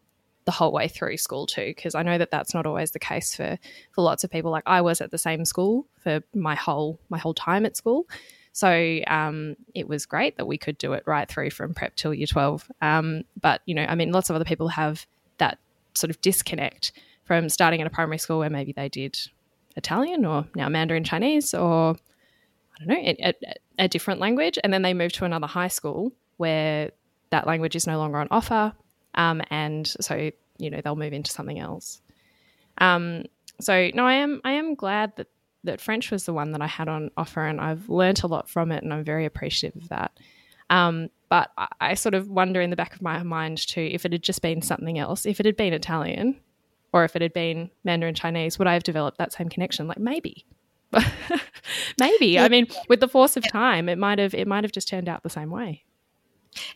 the 0.44 0.52
whole 0.52 0.72
way 0.72 0.88
through 0.88 1.18
school 1.18 1.46
too, 1.46 1.66
because 1.76 1.94
I 1.94 2.02
know 2.02 2.18
that 2.18 2.30
that's 2.30 2.54
not 2.54 2.66
always 2.66 2.90
the 2.90 2.98
case 2.98 3.36
for 3.36 3.58
for 3.92 4.02
lots 4.02 4.24
of 4.24 4.30
people. 4.30 4.50
Like 4.50 4.64
I 4.66 4.80
was 4.80 5.00
at 5.00 5.10
the 5.10 5.18
same 5.18 5.44
school 5.44 5.86
for 6.02 6.22
my 6.34 6.56
whole 6.56 6.98
my 7.08 7.18
whole 7.18 7.34
time 7.34 7.64
at 7.66 7.76
school, 7.76 8.08
so 8.58 8.98
um, 9.06 9.54
it 9.72 9.86
was 9.86 10.04
great 10.04 10.36
that 10.36 10.46
we 10.46 10.58
could 10.58 10.78
do 10.78 10.92
it 10.92 11.04
right 11.06 11.28
through 11.28 11.50
from 11.50 11.74
prep 11.74 11.94
till 11.94 12.12
year 12.12 12.26
12. 12.26 12.68
Um, 12.82 13.22
but, 13.40 13.60
you 13.66 13.74
know, 13.76 13.84
I 13.84 13.94
mean, 13.94 14.10
lots 14.10 14.30
of 14.30 14.34
other 14.34 14.44
people 14.44 14.66
have 14.66 15.06
that 15.36 15.58
sort 15.94 16.10
of 16.10 16.20
disconnect 16.22 16.90
from 17.22 17.48
starting 17.50 17.80
at 17.80 17.86
a 17.86 17.90
primary 17.90 18.18
school 18.18 18.40
where 18.40 18.50
maybe 18.50 18.72
they 18.72 18.88
did 18.88 19.16
Italian 19.76 20.24
or 20.24 20.44
now 20.56 20.68
Mandarin 20.68 21.04
Chinese 21.04 21.54
or, 21.54 21.94
I 21.94 22.78
don't 22.84 22.88
know, 22.88 22.96
a, 22.96 23.16
a, 23.28 23.84
a 23.84 23.88
different 23.88 24.18
language. 24.18 24.58
And 24.64 24.74
then 24.74 24.82
they 24.82 24.92
move 24.92 25.12
to 25.12 25.24
another 25.24 25.46
high 25.46 25.68
school 25.68 26.10
where 26.38 26.90
that 27.30 27.46
language 27.46 27.76
is 27.76 27.86
no 27.86 27.96
longer 27.96 28.18
on 28.18 28.26
offer. 28.32 28.72
Um, 29.14 29.40
and 29.50 29.86
so, 30.00 30.32
you 30.58 30.70
know, 30.70 30.80
they'll 30.82 30.96
move 30.96 31.12
into 31.12 31.30
something 31.30 31.60
else. 31.60 32.00
Um, 32.78 33.26
so 33.60 33.92
no, 33.94 34.04
I 34.04 34.14
am 34.14 34.40
I 34.42 34.54
am 34.54 34.74
glad 34.74 35.14
that 35.14 35.28
that 35.64 35.80
French 35.80 36.10
was 36.10 36.24
the 36.24 36.32
one 36.32 36.52
that 36.52 36.62
I 36.62 36.66
had 36.66 36.88
on 36.88 37.10
offer, 37.16 37.44
and 37.44 37.60
I've 37.60 37.88
learnt 37.88 38.22
a 38.22 38.26
lot 38.26 38.48
from 38.48 38.72
it, 38.72 38.82
and 38.82 38.92
I'm 38.92 39.04
very 39.04 39.24
appreciative 39.24 39.82
of 39.82 39.88
that. 39.88 40.12
Um, 40.70 41.08
but 41.28 41.50
I, 41.56 41.68
I, 41.80 41.94
sort 41.94 42.14
of 42.14 42.28
wonder 42.28 42.60
in 42.60 42.70
the 42.70 42.76
back 42.76 42.94
of 42.94 43.00
my 43.00 43.22
mind 43.22 43.66
too 43.66 43.88
if 43.90 44.04
it 44.04 44.12
had 44.12 44.22
just 44.22 44.42
been 44.42 44.60
something 44.60 44.98
else, 44.98 45.24
if 45.24 45.40
it 45.40 45.46
had 45.46 45.56
been 45.56 45.72
Italian, 45.72 46.38
or 46.92 47.04
if 47.04 47.16
it 47.16 47.22
had 47.22 47.32
been 47.32 47.70
Mandarin 47.84 48.14
Chinese, 48.14 48.58
would 48.58 48.68
I 48.68 48.74
have 48.74 48.82
developed 48.82 49.18
that 49.18 49.32
same 49.32 49.48
connection? 49.48 49.88
Like 49.88 49.98
maybe, 49.98 50.46
maybe. 51.98 52.38
I 52.38 52.48
mean, 52.48 52.66
with 52.88 53.00
the 53.00 53.08
force 53.08 53.36
of 53.36 53.48
time, 53.50 53.88
it 53.88 53.98
might 53.98 54.18
have 54.18 54.34
it 54.34 54.46
might 54.46 54.64
have 54.64 54.72
just 54.72 54.88
turned 54.88 55.08
out 55.08 55.22
the 55.22 55.30
same 55.30 55.50
way. 55.50 55.84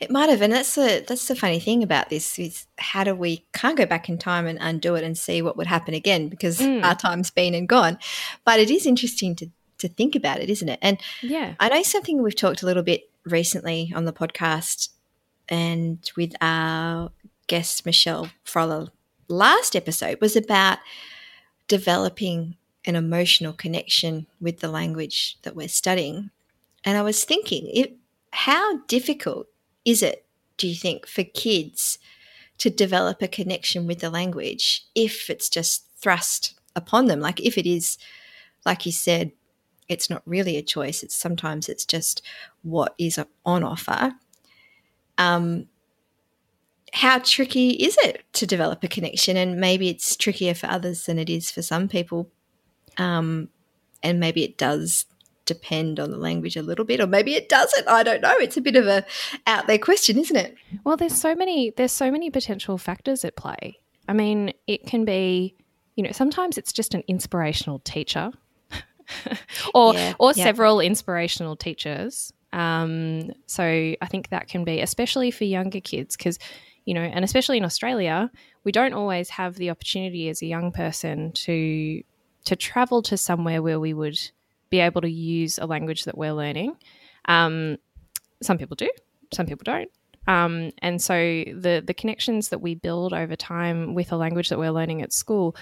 It 0.01 0.11
might 0.11 0.29
have, 0.29 0.43
and 0.43 0.53
that's 0.53 0.75
the 0.75 1.05
that's 1.07 1.29
the 1.29 1.37
funny 1.37 1.61
thing 1.61 1.83
about 1.83 2.09
this 2.09 2.39
is 2.39 2.67
how 2.79 3.05
do 3.05 3.15
we 3.15 3.45
can't 3.53 3.77
go 3.77 3.87
back 3.87 4.09
in 4.09 4.19
time 4.19 4.47
and 4.47 4.59
undo 4.61 4.95
it 4.95 5.05
and 5.05 5.17
see 5.17 5.43
what 5.43 5.57
would 5.57 5.67
happen 5.67 5.95
again 5.95 6.29
because 6.29 6.59
mm. 6.59 6.85
our 6.85 6.95
time's 6.95 7.31
been 7.31 7.55
and 7.55 7.69
gone. 7.69 7.99
But 8.45 8.61
it 8.61 8.71
is 8.71 8.87
interesting 8.87 9.37
to 9.37 9.49
to 9.79 9.89
think 9.89 10.15
about 10.15 10.41
it, 10.41 10.49
isn't 10.51 10.69
it? 10.69 10.79
And 10.83 10.99
yeah, 11.23 11.55
I 11.61 11.69
know 11.69 11.83
something 11.83 12.23
we've 12.23 12.37
talked 12.37 12.63
a 12.63 12.67
little 12.67 12.83
bit 12.83 13.11
recently 13.25 13.93
on 13.95 14.05
the 14.05 14.13
podcast 14.13 14.89
and 15.49 15.99
with 16.17 16.35
our 16.41 17.11
guest 17.47 17.85
Michelle 17.85 18.31
Froller 18.45 18.89
last 19.29 19.75
episode 19.75 20.21
was 20.21 20.37
about 20.37 20.79
developing 21.69 22.57
an 22.85 22.97
emotional 22.97 23.53
connection 23.53 24.27
with 24.41 24.61
the 24.61 24.69
language 24.69 25.39
that 25.43 25.57
we're 25.57 25.69
studying. 25.69 26.31
And 26.85 26.99
I 26.99 27.03
was 27.03 27.25
thinking, 27.25 27.69
it, 27.73 27.97
how 28.33 28.79
difficult 28.87 29.47
is 29.85 30.03
it, 30.03 30.25
do 30.57 30.69
you 30.69 30.75
think, 30.75 31.07
for 31.07 31.25
kids 31.25 31.99
to 32.59 32.71
develop 32.71 33.23
a 33.23 33.29
connection 33.29 33.87
with 33.87 34.01
the 34.01 34.11
language 34.11 34.85
if 34.95 35.29
it's 35.29 35.49
just 35.49 35.87
thrust 35.97 36.55
upon 36.77 37.07
them? 37.07 37.21
Like 37.21 37.41
if 37.41 37.59
it 37.59 37.67
is, 37.67 37.99
like 38.65 38.87
you 38.87 38.93
said, 38.93 39.33
it's 39.89 40.09
not 40.09 40.23
really 40.25 40.57
a 40.57 40.63
choice. 40.63 41.03
It's 41.03 41.15
sometimes 41.15 41.69
it's 41.69 41.85
just 41.85 42.23
what 42.63 42.95
is 42.99 43.19
on 43.45 43.65
offer. 43.65 44.15
Um, 45.19 45.67
how 46.93 47.19
tricky 47.19 47.71
is 47.71 47.97
it 48.03 48.23
to 48.35 48.47
develop 48.47 48.85
a 48.85 48.89
connection? 48.89 49.37
And 49.37 49.59
maybe 49.59 49.89
it's 49.89 50.17
trickier 50.17 50.55
for 50.55 50.67
others 50.67 51.07
than 51.07 51.19
it 51.19 51.31
is 51.31 51.51
for 51.51 51.63
some 51.63 51.89
people. 51.89 52.31
Um, 52.99 53.49
and 54.03 54.21
maybe 54.21 54.45
it 54.45 54.59
does 54.59 55.07
depend 55.45 55.99
on 55.99 56.11
the 56.11 56.17
language 56.17 56.57
a 56.57 56.63
little 56.63 56.85
bit 56.85 57.01
or 57.01 57.07
maybe 57.07 57.35
it 57.35 57.49
doesn't 57.49 57.89
i 57.89 58.03
don't 58.03 58.23
know 58.23 58.35
it's 58.39 58.57
a 58.57 58.61
bit 58.61 58.77
of 58.77 58.87
a 58.87 59.05
out 59.47 59.67
there 59.67 59.79
question 59.79 60.19
isn't 60.19 60.37
it 60.37 60.55
well 60.85 60.97
there's 60.97 61.15
so 61.15 61.35
many 61.35 61.73
there's 61.77 61.93
so 61.93 62.11
many 62.11 62.31
potential 62.31 62.79
factors 62.79 63.25
at 63.25 63.37
play 63.37 63.79
i 64.09 64.13
mean 64.13 64.53
it 64.67 64.87
can 64.87 65.05
be 65.05 65.55
you 65.97 66.05
know 66.05 66.13
sometimes 66.13 66.57
it's 66.59 66.73
just 66.73 66.95
an 66.95 67.03
inspirational 67.09 67.81
teacher 67.81 68.31
or 69.75 69.95
yeah, 69.95 70.15
or 70.19 70.33
yeah. 70.35 70.45
several 70.45 70.81
inspirational 70.81 71.57
teachers 71.57 72.33
um, 72.53 73.31
so 73.47 73.65
i 73.65 74.07
think 74.09 74.29
that 74.29 74.49
can 74.49 74.65
be 74.65 74.81
especially 74.81 75.31
for 75.31 75.45
younger 75.45 75.81
kids 75.81 76.17
because 76.17 76.39
you 76.85 76.95
know 76.95 77.01
and 77.01 77.25
especially 77.25 77.57
in 77.57 77.65
australia 77.65 78.31
we 78.65 78.73
don't 78.73 78.93
always 78.93 79.31
have 79.31 79.57
the 79.57 79.71
opportunity 79.71 80.29
as 80.29 80.43
a 80.43 80.47
young 80.47 80.71
person 80.71 81.33
to 81.33 82.03
to 82.45 82.57
travel 82.57 83.03
to 83.03 83.17
somewhere 83.17 83.63
where 83.63 83.81
we 83.81 83.95
would 83.95 84.19
be 84.73 84.81
able 84.81 85.03
to 85.03 85.11
use 85.11 85.59
a 85.59 85.67
language 85.67 86.05
that 86.05 86.17
we're 86.17 86.33
learning. 86.33 86.75
Um, 87.27 87.77
some 88.43 88.57
people 88.59 88.75
do, 88.75 88.89
some 89.33 89.47
people 89.47 89.65
don't. 89.65 89.91
Um, 90.27 90.73
and 90.79 91.01
so 91.01 91.15
the 91.15 91.83
the 91.85 91.95
connections 91.95 92.49
that 92.49 92.61
we 92.61 92.75
build 92.75 93.13
over 93.13 93.37
time 93.37 93.95
with 93.95 94.13
a 94.13 94.17
language 94.17 94.49
that 94.49 94.59
we're 94.59 94.73
learning 94.73 95.03
at 95.03 95.13
school 95.13 95.55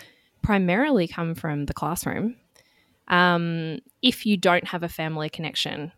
primarily 0.42 1.08
come 1.08 1.34
from 1.34 1.66
the 1.66 1.74
classroom. 1.74 2.36
Um, 3.08 3.80
if 4.00 4.24
you 4.24 4.36
don't 4.36 4.68
have 4.68 4.82
a 4.82 4.88
family 4.88 5.28
connection 5.28 5.92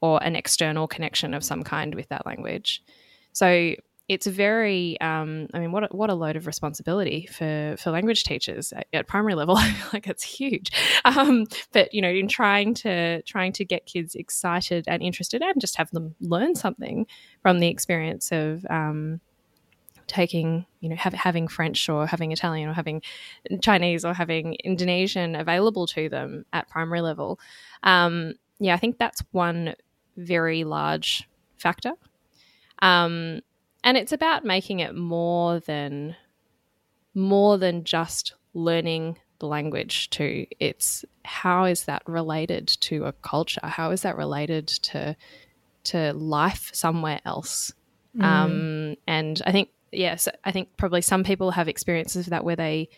or 0.00 0.22
an 0.22 0.34
external 0.34 0.88
connection 0.88 1.34
of 1.34 1.44
some 1.44 1.62
kind 1.62 1.94
with 1.94 2.08
that 2.08 2.26
language, 2.26 2.82
so 3.32 3.74
it's 4.08 4.26
very 4.26 5.00
um, 5.00 5.48
i 5.54 5.58
mean 5.58 5.72
what 5.72 5.84
a, 5.84 5.96
what 5.96 6.10
a 6.10 6.14
load 6.14 6.36
of 6.36 6.46
responsibility 6.46 7.26
for 7.26 7.76
for 7.78 7.90
language 7.90 8.24
teachers 8.24 8.72
at, 8.72 8.86
at 8.92 9.06
primary 9.06 9.34
level. 9.34 9.56
I 9.56 9.70
feel 9.72 9.90
like 9.92 10.06
it's 10.06 10.22
huge. 10.22 10.70
Um, 11.04 11.46
but 11.72 11.92
you 11.92 12.02
know 12.02 12.08
in 12.08 12.28
trying 12.28 12.74
to 12.74 13.22
trying 13.22 13.52
to 13.52 13.64
get 13.64 13.86
kids 13.86 14.14
excited 14.14 14.84
and 14.86 15.02
interested 15.02 15.42
and 15.42 15.60
just 15.60 15.76
have 15.76 15.90
them 15.90 16.14
learn 16.20 16.54
something 16.54 17.06
from 17.42 17.58
the 17.58 17.68
experience 17.68 18.32
of 18.32 18.64
um, 18.70 19.20
taking 20.06 20.66
you 20.80 20.88
know 20.88 20.96
have, 20.96 21.12
having 21.12 21.48
french 21.48 21.88
or 21.88 22.06
having 22.06 22.30
italian 22.30 22.68
or 22.68 22.72
having 22.72 23.02
chinese 23.60 24.04
or 24.04 24.14
having 24.14 24.54
indonesian 24.62 25.34
available 25.34 25.84
to 25.84 26.08
them 26.08 26.44
at 26.52 26.68
primary 26.68 27.00
level 27.00 27.40
um, 27.82 28.34
yeah 28.60 28.72
i 28.72 28.76
think 28.76 28.98
that's 28.98 29.22
one 29.32 29.74
very 30.16 30.64
large 30.64 31.28
factor. 31.56 31.92
Um, 32.80 33.40
and 33.86 33.96
it's 33.96 34.12
about 34.12 34.44
making 34.44 34.80
it 34.80 34.94
more 34.94 35.60
than 35.60 36.16
more 37.14 37.56
than 37.56 37.84
just 37.84 38.34
learning 38.52 39.16
the 39.38 39.46
language 39.46 40.10
too 40.10 40.46
it's 40.60 41.04
how 41.24 41.64
is 41.64 41.84
that 41.84 42.02
related 42.06 42.66
to 42.68 43.04
a 43.04 43.12
culture? 43.12 43.60
How 43.62 43.90
is 43.90 44.02
that 44.02 44.16
related 44.16 44.66
to 44.66 45.16
to 45.84 46.12
life 46.12 46.70
somewhere 46.74 47.20
else? 47.24 47.72
Mm. 48.16 48.24
um, 48.24 48.96
and 49.06 49.42
i 49.44 49.52
think 49.52 49.68
yes 49.92 50.26
i 50.44 50.50
think 50.50 50.76
probably 50.78 51.02
some 51.02 51.22
people 51.22 51.50
have 51.50 51.68
experiences 51.68 52.26
of 52.26 52.30
that 52.30 52.44
where 52.44 52.56
they 52.56 52.88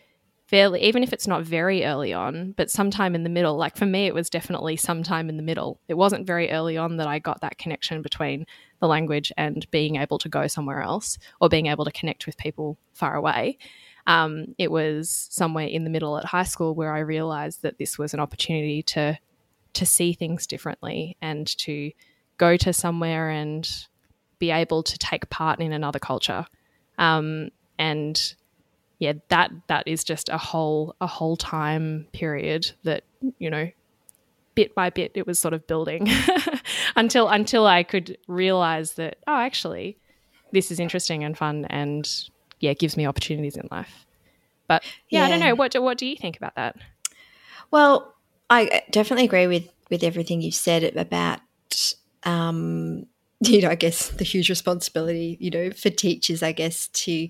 fairly 0.47 0.81
even 0.81 1.03
if 1.03 1.13
it's 1.13 1.27
not 1.27 1.43
very 1.43 1.85
early 1.85 2.13
on 2.13 2.53
but 2.53 2.71
sometime 2.71 3.17
in 3.17 3.25
the 3.25 3.29
middle 3.29 3.57
like 3.57 3.77
for 3.77 3.85
me 3.85 4.07
it 4.07 4.15
was 4.15 4.31
definitely 4.31 4.77
sometime 4.77 5.29
in 5.29 5.37
the 5.37 5.43
middle. 5.43 5.81
It 5.89 5.95
wasn't 5.95 6.27
very 6.27 6.51
early 6.53 6.77
on 6.77 6.99
that 6.99 7.09
i 7.09 7.19
got 7.19 7.41
that 7.41 7.59
connection 7.59 8.01
between 8.01 8.47
the 8.81 8.89
language 8.89 9.33
and 9.37 9.69
being 9.71 9.97
able 9.97 10.19
to 10.19 10.29
go 10.29 10.47
somewhere 10.47 10.83
else 10.83 11.19
or 11.41 11.49
being 11.49 11.67
able 11.67 11.85
to 11.85 11.93
connect 11.93 12.27
with 12.27 12.37
people 12.37 12.79
far 12.93 13.15
away. 13.15 13.59
Um, 14.07 14.55
it 14.59 14.71
was 14.71 15.29
somewhere 15.31 15.67
in 15.67 15.85
the 15.85 15.91
middle 15.91 16.17
at 16.17 16.25
high 16.25 16.45
school 16.45 16.75
where 16.75 16.95
i 16.95 16.99
realized 17.01 17.61
that 17.61 17.77
this 17.77 17.99
was 17.99 18.15
an 18.15 18.21
opportunity 18.21 18.83
to 18.83 19.19
to 19.75 19.87
see 19.87 20.13
things 20.15 20.47
differently 20.47 21.17
and 21.21 21.47
to 21.59 21.93
go 22.39 22.57
to 22.57 22.73
somewhere 22.73 23.29
and 23.29 23.69
be 24.39 24.51
able 24.51 24.83
to 24.83 24.99
take 24.99 25.29
part 25.31 25.61
in 25.61 25.73
another 25.73 25.99
culture. 25.99 26.47
Um, 26.97 27.51
and 27.79 28.35
yeah, 28.99 29.15
that 29.29 29.51
that 29.69 29.87
is 29.87 30.03
just 30.05 30.29
a 30.29 30.39
whole 30.39 30.97
a 31.01 31.07
whole 31.07 31.37
time 31.37 32.07
period 32.13 32.73
that 32.85 33.05
you 33.39 33.51
know, 33.51 33.71
bit 34.59 34.75
by 34.75 34.91
bit, 34.91 35.13
it 35.15 35.25
was 35.25 35.39
sort 35.39 35.55
of 35.55 35.69
building 35.69 36.09
until 36.97 37.29
until 37.29 37.65
I 37.65 37.85
could 37.85 38.19
realize 38.27 38.95
that 38.95 39.19
oh, 39.29 39.37
actually, 39.37 39.99
this 40.51 40.73
is 40.73 40.81
interesting 40.81 41.23
and 41.23 41.39
fun, 41.39 41.65
and 41.67 42.11
yeah, 42.59 42.75
gives 42.75 42.97
me 42.97 43.07
opportunities 43.07 43.57
in 43.57 43.69
life. 43.71 44.05
But 44.67 44.83
yeah, 45.11 45.21
yeah. 45.21 45.27
I 45.27 45.29
don't 45.31 45.39
know. 45.39 45.55
What 45.55 45.71
do, 45.71 45.81
what 45.81 45.97
do 45.97 46.07
you 46.07 46.17
think 46.17 46.37
about 46.37 46.57
that? 46.57 46.75
Well, 47.71 48.17
I 48.51 48.83
definitely 48.91 49.27
agree 49.27 49.47
with 49.47 49.69
with 49.91 50.03
everything 50.03 50.43
you've 50.43 50.55
said 50.57 50.83
about 50.97 51.39
um, 52.25 53.07
you 53.41 53.63
know, 53.63 53.69
I 53.69 53.77
guess 53.77 54.09
the 54.09 54.25
huge 54.25 54.49
responsibility, 54.49 55.37
you 55.39 55.51
know, 55.51 55.71
for 55.71 55.89
teachers, 55.89 56.43
I 56.43 56.51
guess, 56.51 56.89
to 56.89 57.29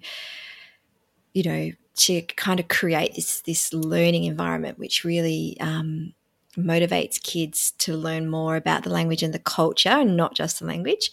you 1.34 1.42
know, 1.42 1.72
to 1.96 2.22
kind 2.22 2.58
of 2.58 2.68
create 2.68 3.16
this 3.16 3.42
this 3.42 3.74
learning 3.74 4.24
environment 4.24 4.78
which 4.78 5.04
really 5.04 5.58
um, 5.60 6.14
motivates 6.58 7.22
kids 7.22 7.72
to 7.78 7.96
learn 7.96 8.28
more 8.28 8.56
about 8.56 8.82
the 8.82 8.90
language 8.90 9.22
and 9.22 9.32
the 9.32 9.38
culture 9.38 9.88
and 9.88 10.16
not 10.16 10.34
just 10.34 10.58
the 10.58 10.66
language. 10.66 11.10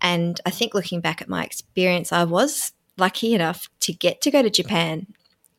And 0.00 0.40
I 0.44 0.50
think 0.50 0.74
looking 0.74 1.00
back 1.00 1.22
at 1.22 1.28
my 1.28 1.44
experience, 1.44 2.12
I 2.12 2.24
was 2.24 2.72
lucky 2.96 3.34
enough 3.34 3.68
to 3.80 3.92
get 3.92 4.20
to 4.22 4.30
go 4.30 4.42
to 4.42 4.50
Japan 4.50 5.06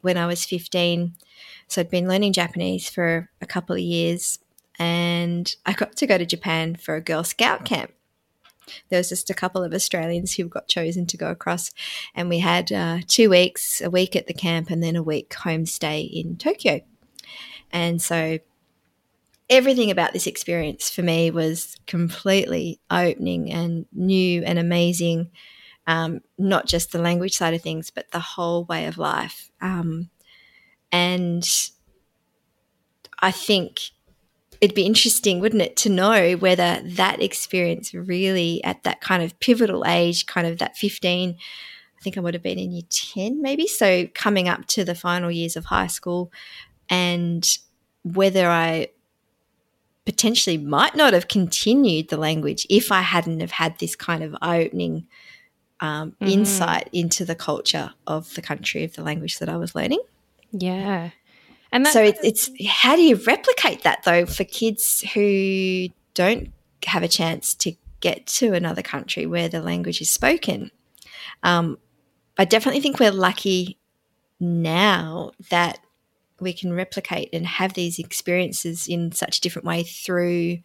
when 0.02 0.18
I 0.18 0.28
was 0.28 0.46
15. 0.46 1.16
So 1.68 1.82
I'd 1.82 1.90
been 1.90 2.08
learning 2.08 2.34
Japanese 2.34 2.90
for 2.90 3.30
a 3.42 3.46
couple 3.46 3.76
of 3.76 3.82
years 3.82 4.40
and 4.78 5.56
I 5.66 5.74
got 5.74 5.96
to 5.98 6.08
go 6.08 6.18
to 6.18 6.26
Japan 6.26 6.76
for 6.76 6.96
a 6.96 7.02
Girl 7.02 7.24
Scout 7.24 7.66
camp 7.66 7.92
there 8.90 9.00
was 9.00 9.10
just 9.10 9.30
a 9.30 9.34
couple 9.34 9.64
of 9.64 9.74
Australians 9.74 10.36
who 10.36 10.46
got 10.46 10.68
chosen 10.68 11.06
to 11.08 11.18
go 11.18 11.30
across, 11.30 11.72
and 12.16 12.30
we 12.30 12.40
had 12.40 12.72
uh, 12.72 13.00
two 13.08 13.30
weeks, 13.30 13.82
a 13.82 13.90
week 13.90 14.16
at 14.16 14.28
the 14.28 14.34
camp, 14.34 14.70
and 14.70 14.84
then 14.84 14.96
a 14.96 15.04
week 15.04 15.30
homestay 15.30 16.10
in 16.10 16.38
Tokyo. 16.38 16.82
And 17.72 18.02
so 18.02 18.40
everything 19.50 19.90
about 19.90 20.14
this 20.14 20.28
experience 20.28 20.90
for 20.90 21.02
me 21.02 21.32
was 21.32 21.76
completely 21.88 22.80
opening 22.92 23.52
and 23.52 23.86
new 23.92 24.44
and 24.44 24.60
amazing. 24.60 25.32
Um, 25.88 26.22
not 26.38 26.68
just 26.68 26.92
the 26.92 27.00
language 27.00 27.36
side 27.36 27.56
of 27.56 27.62
things, 27.62 27.90
but 27.90 28.12
the 28.12 28.20
whole 28.20 28.66
way 28.66 28.86
of 28.86 29.00
life. 29.00 29.50
Um, 29.60 30.12
and 30.92 31.48
I 33.20 33.32
think 33.32 33.80
it'd 34.62 34.76
be 34.76 34.86
interesting, 34.86 35.40
wouldn't 35.40 35.62
it, 35.62 35.76
to 35.78 35.90
know 35.90 36.34
whether 36.34 36.82
that 36.84 37.22
experience 37.22 37.94
really 37.94 38.64
at 38.64 38.84
that 38.84 39.02
kind 39.02 39.24
of 39.24 39.40
pivotal 39.40 39.84
age, 39.86 40.26
kind 40.26 40.46
of 40.46 40.60
that 40.60 40.78
15, 40.78 41.36
I 42.00 42.02
think 42.02 42.18
I 42.18 42.22
would 42.22 42.34
have 42.34 42.44
been 42.44 42.60
in 42.60 42.72
year 42.72 42.84
10 42.90 43.42
maybe. 43.42 43.68
So 43.68 44.08
coming 44.14 44.48
up 44.48 44.66
to 44.68 44.84
the 44.84 44.96
final 44.96 45.32
years 45.32 45.56
of 45.56 45.66
high 45.66 45.88
school 45.88 46.32
and 46.90 47.48
whether 48.04 48.48
I 48.48 48.90
potentially 50.10 50.58
might 50.58 50.96
not 50.96 51.14
have 51.14 51.28
continued 51.28 52.10
the 52.10 52.18
language 52.18 52.66
if 52.68 52.92
I 52.92 53.02
hadn't 53.02 53.42
have 53.42 53.52
had 53.52 53.78
this 53.78 53.96
kind 53.96 54.24
of 54.24 54.36
eye 54.42 54.64
opening 54.64 55.06
um, 55.82 56.14
mm-hmm. 56.14 56.30
insight 56.30 56.90
into 56.92 57.24
the 57.26 57.36
culture 57.36 57.94
of 58.08 58.34
the 58.34 58.42
country 58.42 58.84
of 58.84 58.96
the 58.96 59.04
language 59.04 59.38
that 59.38 59.50
I 59.50 59.56
was 59.58 59.76
learning. 59.76 60.02
Yeah. 60.52 61.12
And 61.72 61.86
so 61.86 62.02
it's, 62.02 62.20
it's 62.24 62.50
how 62.68 62.96
do 62.96 63.04
you 63.04 63.18
replicate 63.18 63.84
that 63.84 64.02
though 64.04 64.26
for 64.26 64.44
kids 64.46 65.02
who 65.14 65.90
don't 66.16 66.52
have 66.88 67.04
a 67.04 67.08
chance 67.08 67.54
to 67.54 67.74
get 68.00 68.26
to 68.26 68.56
another 68.56 68.82
country 68.82 69.28
where 69.28 69.48
the 69.48 69.62
language 69.62 70.02
is 70.02 70.12
spoken. 70.12 70.72
Um, 71.44 71.78
I 72.36 72.46
definitely 72.46 72.82
think 72.82 73.00
we're 73.00 73.12
lucky 73.12 73.78
now 74.40 75.34
that 75.52 75.78
we 76.42 76.54
can 76.54 76.74
replicate 76.74 77.30
and 77.34 77.46
have 77.46 77.74
these 77.74 78.00
experiences 78.00 78.88
in 78.88 79.12
such 79.12 79.38
a 79.38 79.42
different 79.42 79.66
way 79.66 79.84
through 79.84 80.60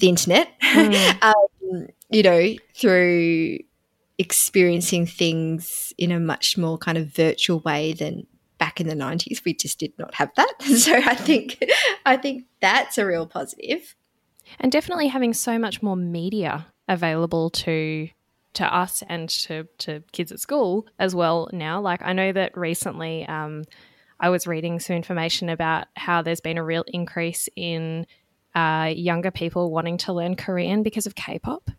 the 0.00 0.08
internet. 0.08 0.48
Mm. 0.60 1.22
um, 1.72 1.86
you 2.10 2.22
know, 2.22 2.54
through 2.74 3.58
experiencing 4.18 5.06
things 5.06 5.92
in 5.98 6.12
a 6.12 6.20
much 6.20 6.56
more 6.56 6.78
kind 6.78 6.96
of 6.96 7.08
virtual 7.08 7.60
way 7.60 7.92
than 7.92 8.26
back 8.58 8.80
in 8.80 8.86
the 8.86 8.94
90s 8.94 9.44
we 9.44 9.52
just 9.52 9.78
did 9.78 9.92
not 9.98 10.14
have 10.14 10.30
that 10.36 10.54
so 10.62 10.94
i 10.94 11.14
think 11.14 11.62
i 12.06 12.16
think 12.16 12.44
that's 12.60 12.98
a 12.98 13.04
real 13.04 13.26
positive. 13.26 13.80
positive 13.80 13.96
and 14.60 14.70
definitely 14.70 15.08
having 15.08 15.34
so 15.34 15.58
much 15.58 15.82
more 15.82 15.96
media 15.96 16.66
available 16.88 17.50
to 17.50 18.08
to 18.52 18.64
us 18.64 19.02
and 19.08 19.28
to 19.28 19.66
to 19.78 20.02
kids 20.12 20.30
at 20.30 20.38
school 20.38 20.86
as 20.98 21.14
well 21.14 21.48
now 21.52 21.80
like 21.80 22.00
i 22.02 22.12
know 22.12 22.32
that 22.32 22.56
recently 22.56 23.26
um, 23.26 23.64
i 24.24 24.28
was 24.30 24.46
reading 24.46 24.80
some 24.80 24.96
information 24.96 25.48
about 25.48 25.86
how 25.96 26.22
there's 26.22 26.40
been 26.40 26.58
a 26.58 26.64
real 26.64 26.84
increase 26.88 27.48
in 27.56 28.06
uh, 28.54 28.92
younger 28.94 29.32
people 29.32 29.70
wanting 29.70 29.96
to 29.98 30.12
learn 30.12 30.36
korean 30.36 30.82
because 30.82 31.06
of 31.06 31.14
k-pop 31.14 31.70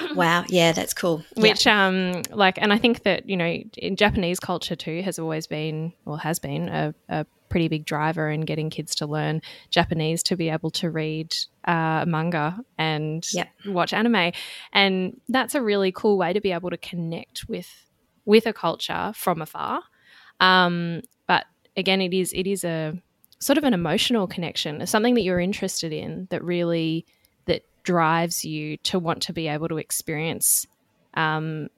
Wow, 0.14 0.44
yeah, 0.48 0.72
that's 0.72 0.94
cool. 0.94 1.24
Which, 1.36 1.66
yeah. 1.66 1.86
um, 1.86 2.22
like, 2.30 2.60
and 2.60 2.72
I 2.72 2.78
think 2.78 3.02
that 3.04 3.28
you 3.28 3.36
know, 3.36 3.58
in 3.76 3.96
Japanese 3.96 4.40
culture 4.40 4.76
too, 4.76 5.02
has 5.02 5.18
always 5.18 5.46
been 5.46 5.92
or 6.06 6.18
has 6.18 6.38
been 6.38 6.68
a, 6.68 6.94
a 7.08 7.26
pretty 7.48 7.68
big 7.68 7.84
driver 7.84 8.30
in 8.30 8.42
getting 8.42 8.70
kids 8.70 8.94
to 8.96 9.06
learn 9.06 9.42
Japanese 9.70 10.22
to 10.24 10.36
be 10.36 10.48
able 10.48 10.70
to 10.70 10.90
read 10.90 11.34
uh, 11.66 12.04
manga 12.06 12.58
and 12.78 13.26
yep. 13.32 13.48
watch 13.66 13.92
anime, 13.92 14.32
and 14.72 15.20
that's 15.28 15.54
a 15.54 15.62
really 15.62 15.92
cool 15.92 16.18
way 16.18 16.32
to 16.32 16.40
be 16.40 16.52
able 16.52 16.70
to 16.70 16.78
connect 16.78 17.48
with 17.48 17.68
with 18.24 18.46
a 18.46 18.52
culture 18.52 19.12
from 19.14 19.42
afar. 19.42 19.82
Um, 20.40 21.02
but 21.26 21.46
again, 21.76 22.00
it 22.00 22.14
is 22.14 22.32
it 22.32 22.46
is 22.46 22.64
a 22.64 23.00
sort 23.38 23.58
of 23.58 23.64
an 23.64 23.74
emotional 23.74 24.26
connection, 24.26 24.86
something 24.86 25.14
that 25.14 25.22
you're 25.22 25.40
interested 25.40 25.92
in 25.92 26.28
that 26.30 26.42
really 26.44 27.04
that 27.46 27.62
drives 27.82 28.44
you 28.44 28.76
to 28.78 28.98
want 28.98 29.22
to 29.22 29.32
be 29.32 29.48
able 29.48 29.68
to 29.68 29.78
experience 29.78 30.66
um, 31.14 31.68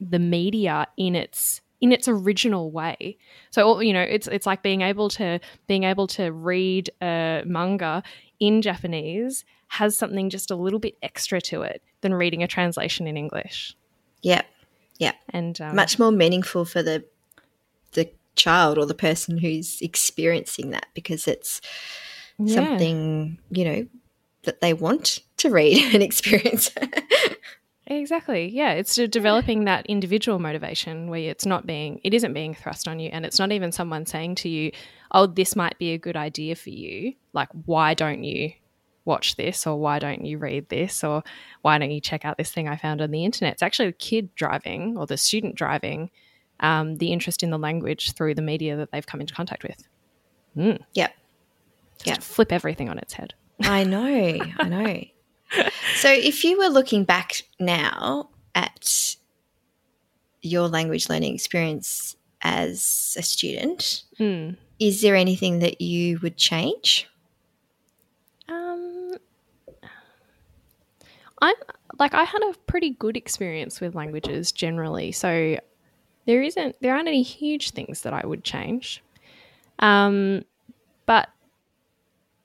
the 0.00 0.18
media 0.18 0.86
in 0.96 1.14
its 1.14 1.60
in 1.80 1.92
its 1.92 2.08
original 2.08 2.70
way. 2.70 3.18
So 3.50 3.80
you 3.80 3.92
know, 3.92 4.02
it's 4.02 4.26
it's 4.28 4.46
like 4.46 4.62
being 4.62 4.80
able 4.80 5.08
to 5.10 5.40
being 5.66 5.84
able 5.84 6.06
to 6.08 6.32
read 6.32 6.90
a 7.02 7.42
manga 7.44 8.02
in 8.40 8.62
Japanese 8.62 9.44
has 9.68 9.96
something 9.98 10.30
just 10.30 10.50
a 10.50 10.56
little 10.56 10.78
bit 10.78 10.96
extra 11.02 11.40
to 11.40 11.62
it 11.62 11.82
than 12.00 12.14
reading 12.14 12.42
a 12.42 12.46
translation 12.46 13.06
in 13.06 13.16
English. 13.16 13.76
Yeah, 14.22 14.42
yeah, 14.98 15.12
and 15.30 15.60
um, 15.60 15.76
much 15.76 15.98
more 15.98 16.12
meaningful 16.12 16.64
for 16.64 16.82
the 16.82 17.04
child 18.36 18.78
or 18.78 18.86
the 18.86 18.94
person 18.94 19.38
who's 19.38 19.80
experiencing 19.80 20.70
that 20.70 20.86
because 20.94 21.26
it's 21.26 21.60
yeah. 22.38 22.54
something 22.54 23.38
you 23.50 23.64
know 23.64 23.86
that 24.44 24.60
they 24.60 24.72
want 24.72 25.20
to 25.38 25.50
read 25.50 25.76
and 25.94 26.02
experience. 26.02 26.70
exactly. 27.86 28.48
Yeah, 28.48 28.72
it's 28.72 28.94
developing 28.94 29.64
that 29.64 29.86
individual 29.86 30.38
motivation 30.38 31.08
where 31.08 31.30
it's 31.30 31.46
not 31.46 31.66
being 31.66 32.00
it 32.04 32.14
isn't 32.14 32.32
being 32.32 32.54
thrust 32.54 32.88
on 32.88 32.98
you 32.98 33.10
and 33.12 33.26
it's 33.26 33.38
not 33.38 33.52
even 33.52 33.72
someone 33.72 34.06
saying 34.06 34.36
to 34.36 34.48
you, 34.48 34.72
"Oh, 35.10 35.26
this 35.26 35.54
might 35.56 35.78
be 35.78 35.92
a 35.92 35.98
good 35.98 36.16
idea 36.16 36.54
for 36.56 36.70
you." 36.70 37.14
Like, 37.32 37.48
why 37.64 37.94
don't 37.94 38.24
you 38.24 38.52
watch 39.04 39.36
this 39.36 39.66
or 39.66 39.78
why 39.78 39.98
don't 39.98 40.24
you 40.24 40.36
read 40.36 40.68
this 40.68 41.04
or 41.04 41.22
why 41.62 41.78
don't 41.78 41.92
you 41.92 42.00
check 42.00 42.24
out 42.24 42.36
this 42.36 42.50
thing 42.50 42.68
I 42.68 42.76
found 42.76 43.00
on 43.00 43.10
the 43.10 43.24
internet? 43.24 43.54
It's 43.54 43.62
actually 43.62 43.90
the 43.90 43.92
kid 43.92 44.34
driving 44.34 44.96
or 44.98 45.06
the 45.06 45.16
student 45.16 45.54
driving 45.54 46.10
um, 46.60 46.96
the 46.96 47.12
interest 47.12 47.42
in 47.42 47.50
the 47.50 47.58
language 47.58 48.12
through 48.12 48.34
the 48.34 48.42
media 48.42 48.76
that 48.76 48.90
they've 48.92 49.06
come 49.06 49.20
into 49.20 49.34
contact 49.34 49.62
with. 49.62 49.86
Mm. 50.56 50.80
Yep. 50.94 51.14
Just 52.04 52.22
flip 52.22 52.52
everything 52.52 52.88
on 52.88 52.98
its 52.98 53.12
head. 53.12 53.34
I 53.62 53.84
know, 53.84 54.38
I 54.58 54.68
know. 54.68 55.04
so 55.96 56.10
if 56.10 56.44
you 56.44 56.58
were 56.58 56.68
looking 56.68 57.04
back 57.04 57.42
now 57.58 58.30
at 58.54 59.16
your 60.42 60.68
language 60.68 61.08
learning 61.08 61.34
experience 61.34 62.16
as 62.42 63.16
a 63.18 63.22
student, 63.22 64.04
mm. 64.18 64.56
is 64.78 65.02
there 65.02 65.16
anything 65.16 65.60
that 65.60 65.80
you 65.80 66.18
would 66.22 66.36
change? 66.36 67.08
Um, 68.48 69.16
I'm 71.40 71.54
like 71.98 72.14
I 72.14 72.24
had 72.24 72.42
a 72.42 72.54
pretty 72.66 72.90
good 72.90 73.16
experience 73.16 73.80
with 73.80 73.94
languages 73.94 74.52
generally, 74.52 75.12
so 75.12 75.58
there 76.26 76.42
isn't 76.42 76.76
there 76.80 76.94
aren't 76.94 77.08
any 77.08 77.22
huge 77.22 77.70
things 77.70 78.02
that 78.02 78.12
I 78.12 78.26
would 78.26 78.44
change. 78.44 79.02
Um, 79.78 80.44
but 81.06 81.28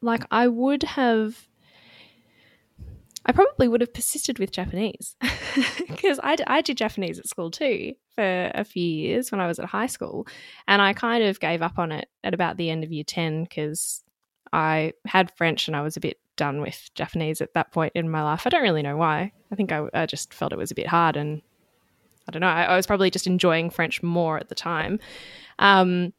like 0.01 0.25
I 0.31 0.47
would 0.47 0.83
have 0.83 1.47
I 3.25 3.31
probably 3.33 3.67
would 3.67 3.81
have 3.81 3.93
persisted 3.93 4.39
with 4.39 4.51
Japanese 4.51 5.15
because 5.87 6.19
I, 6.23 6.37
I 6.47 6.61
did 6.61 6.77
Japanese 6.77 7.19
at 7.19 7.27
school 7.27 7.51
too 7.51 7.93
for 8.15 8.51
a 8.55 8.63
few 8.63 8.83
years 8.83 9.31
when 9.31 9.39
I 9.39 9.47
was 9.47 9.59
at 9.59 9.65
high 9.65 9.87
school. 9.87 10.27
And 10.67 10.81
I 10.81 10.93
kind 10.93 11.23
of 11.23 11.39
gave 11.39 11.61
up 11.61 11.77
on 11.77 11.91
it 11.91 12.09
at 12.23 12.33
about 12.33 12.57
the 12.57 12.71
end 12.71 12.83
of 12.83 12.91
year 12.91 13.03
10 13.03 13.43
because 13.43 14.03
I 14.51 14.93
had 15.05 15.31
French 15.37 15.67
and 15.67 15.77
I 15.77 15.81
was 15.81 15.97
a 15.97 16.01
bit 16.01 16.17
done 16.35 16.61
with 16.61 16.89
Japanese 16.95 17.41
at 17.41 17.53
that 17.53 17.71
point 17.71 17.91
in 17.93 18.09
my 18.09 18.23
life. 18.23 18.47
I 18.47 18.49
don't 18.49 18.63
really 18.63 18.81
know 18.81 18.97
why. 18.97 19.31
I 19.51 19.55
think 19.55 19.71
I, 19.71 19.85
I 19.93 20.07
just 20.07 20.33
felt 20.33 20.51
it 20.51 20.57
was 20.57 20.71
a 20.71 20.75
bit 20.75 20.87
hard 20.87 21.15
and 21.15 21.43
I 22.27 22.31
don't 22.31 22.41
know. 22.41 22.47
I, 22.47 22.63
I 22.63 22.75
was 22.75 22.87
probably 22.87 23.09
just 23.09 23.27
enjoying 23.27 23.69
French 23.69 24.01
more 24.03 24.37
at 24.37 24.49
the 24.49 24.55
time. 24.55 24.99
Um, 25.59 26.13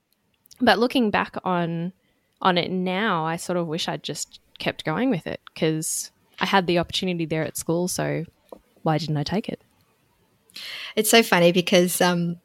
but 0.61 0.79
looking 0.79 1.11
back 1.11 1.37
on 1.45 1.93
on 2.41 2.59
it 2.59 2.71
now, 2.71 3.25
I 3.25 3.37
sort 3.37 3.57
of 3.57 3.69
wish 3.69 3.89
I'd 3.89 4.03
just 4.03 4.41
kept 4.59 4.85
going 4.85 5.11
with 5.11 5.27
it 5.27 5.41
because 5.53 6.11
I 6.41 6.47
had 6.47 6.67
the 6.67 6.79
opportunity 6.79 7.25
there 7.25 7.45
at 7.45 7.57
school. 7.57 7.89
So 7.89 8.25
why 8.83 8.99
didn't 8.99 9.17
I 9.17 9.23
take 9.23 9.49
it? 9.49 9.61
It's 10.97 11.11
so 11.11 11.23
funny 11.23 11.53
because 11.53 12.01
um, 12.01 12.37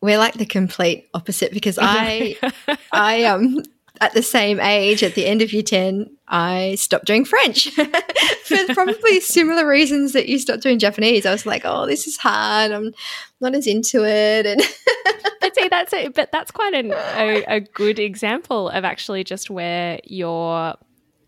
we're 0.00 0.18
like 0.18 0.34
the 0.34 0.46
complete 0.46 1.08
opposite 1.14 1.52
because 1.52 1.78
I, 1.80 2.36
I 2.92 3.24
um, 3.24 3.62
at 4.00 4.14
the 4.14 4.22
same 4.22 4.60
age, 4.60 5.02
at 5.02 5.14
the 5.14 5.26
end 5.26 5.42
of 5.42 5.52
year 5.52 5.62
10, 5.62 6.10
I 6.28 6.74
stopped 6.76 7.06
doing 7.06 7.24
French 7.24 7.70
for 8.44 8.56
probably 8.74 9.20
similar 9.20 9.66
reasons 9.66 10.12
that 10.12 10.28
you 10.28 10.38
stopped 10.38 10.62
doing 10.62 10.78
Japanese. 10.78 11.26
I 11.26 11.32
was 11.32 11.46
like, 11.46 11.62
oh, 11.64 11.86
this 11.86 12.06
is 12.06 12.16
hard. 12.16 12.70
I'm 12.72 12.92
not 13.40 13.54
as 13.54 13.66
into 13.66 14.04
it. 14.04 14.46
And 14.46 14.60
but 15.40 15.54
see, 15.54 15.68
that's 15.68 15.92
it. 15.92 16.14
But 16.14 16.32
that's 16.32 16.50
quite 16.50 16.74
an, 16.74 16.92
a, 16.92 17.44
a 17.48 17.60
good 17.60 17.98
example 17.98 18.68
of 18.68 18.84
actually 18.84 19.24
just 19.24 19.50
where 19.50 20.00
your 20.04 20.74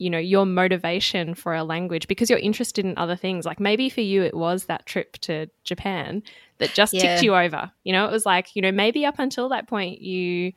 you 0.01 0.09
know 0.09 0.19
your 0.19 0.47
motivation 0.47 1.35
for 1.35 1.55
a 1.55 1.63
language 1.63 2.09
because 2.09 2.31
you're 2.31 2.39
interested 2.39 2.87
in 2.87 2.97
other 2.97 3.15
things 3.15 3.45
like 3.45 3.61
maybe 3.61 3.91
for 3.91 4.01
you 4.01 4.23
it 4.23 4.35
was 4.35 4.65
that 4.65 4.87
trip 4.87 5.19
to 5.19 5.47
japan 5.63 6.23
that 6.57 6.73
just 6.73 6.95
yeah. 6.95 7.03
ticked 7.03 7.23
you 7.23 7.35
over 7.35 7.71
you 7.85 7.93
know 7.93 8.07
it 8.07 8.11
was 8.11 8.25
like 8.25 8.57
you 8.57 8.63
know 8.63 8.73
maybe 8.73 9.05
up 9.05 9.19
until 9.19 9.51
that 9.51 9.69
point 9.69 10.01
you 10.01 10.53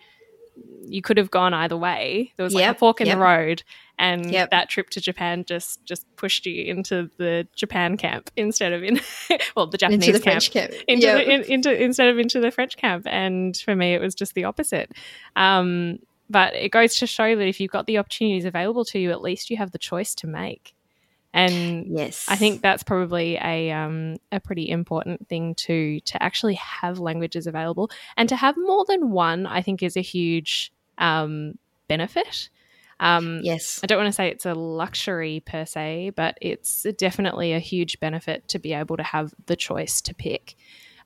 you 0.86 1.02
could 1.02 1.18
have 1.18 1.32
gone 1.32 1.54
either 1.54 1.78
way. 1.78 2.32
There 2.38 2.44
was 2.44 2.54
like 2.54 2.62
yep, 2.62 2.76
a 2.76 2.80
fork 2.80 3.02
in 3.02 3.08
yep. 3.08 3.18
the 3.18 3.24
road, 3.24 3.64
and 3.98 4.32
yep. 4.32 4.52
that 4.52 4.70
trip 4.70 4.90
to 4.92 5.02
Japan 5.02 5.46
just 5.46 5.84
just 5.86 6.06
pushed 6.16 6.46
you 6.46 6.64
into 6.64 7.10
the 7.18 7.48
Japan 7.56 7.98
camp 7.98 8.30
instead 8.36 8.74
of 8.74 8.84
in 8.84 9.00
well 9.56 9.68
the 9.68 9.78
Japanese 9.78 10.08
into 10.08 10.20
the 10.20 10.24
camp, 10.24 10.44
camp. 10.44 10.74
Into, 10.88 11.08
the, 11.08 11.32
in, 11.32 11.42
into 11.44 11.84
instead 11.84 12.10
of 12.10 12.20
into 12.20 12.40
the 12.40 12.52
French 12.52 12.78
camp. 12.78 13.08
And 13.08 13.58
for 13.58 13.76
me, 13.76 13.94
it 13.94 14.02
was 14.02 14.16
just 14.16 14.34
the 14.34 14.44
opposite. 14.44 14.92
Um, 15.36 16.00
but 16.30 16.54
it 16.56 16.70
goes 16.70 16.96
to 16.96 17.08
show 17.08 17.36
that 17.36 17.48
if 17.48 17.60
you've 17.60 17.72
got 17.72 17.86
the 17.86 17.98
opportunities 17.98 18.46
available 18.46 18.86
to 18.86 19.00
you, 19.00 19.12
at 19.12 19.22
least 19.22 19.50
you 19.50 19.58
have 19.58 19.72
the 19.72 19.78
choice 19.78 20.16
to 20.16 20.28
make. 20.28 20.74
And 21.34 21.88
yes, 21.88 22.26
I 22.30 22.36
think 22.36 22.62
that's 22.62 22.84
probably 22.84 23.38
a 23.42 23.72
um, 23.72 24.18
a 24.32 24.40
pretty 24.40 24.70
important 24.70 25.28
thing 25.28 25.56
to 25.56 26.00
to 26.02 26.22
actually 26.22 26.56
have 26.56 27.00
languages 27.00 27.48
available 27.48 27.90
and 28.18 28.30
to 28.30 28.36
have 28.36 28.56
more 28.56 28.86
than 28.88 29.10
one. 29.10 29.48
I 29.48 29.62
think 29.62 29.82
is 29.82 29.98
a 29.98 30.02
huge 30.02 30.72
um, 31.00 31.58
benefit. 31.88 32.50
Um, 33.00 33.42
yes, 33.44 33.80
I 33.82 33.88
don't 33.88 33.98
want 33.98 34.10
to 34.10 34.14
say 34.14 34.30
it's 34.30 34.46
a 34.46 34.54
luxury 34.54 35.42
per 35.44 35.66
se, 35.66 36.12
but 36.16 36.38
it's 36.40 36.86
definitely 36.98 37.54
a 37.54 37.60
huge 37.60 38.00
benefit 38.00 38.48
to 38.50 38.60
be 38.60 38.74
able 38.74 38.98
to 38.98 39.04
have 39.04 39.34
the 39.48 39.56
choice 39.56 40.02
to 40.02 40.14
pick. 40.14 40.56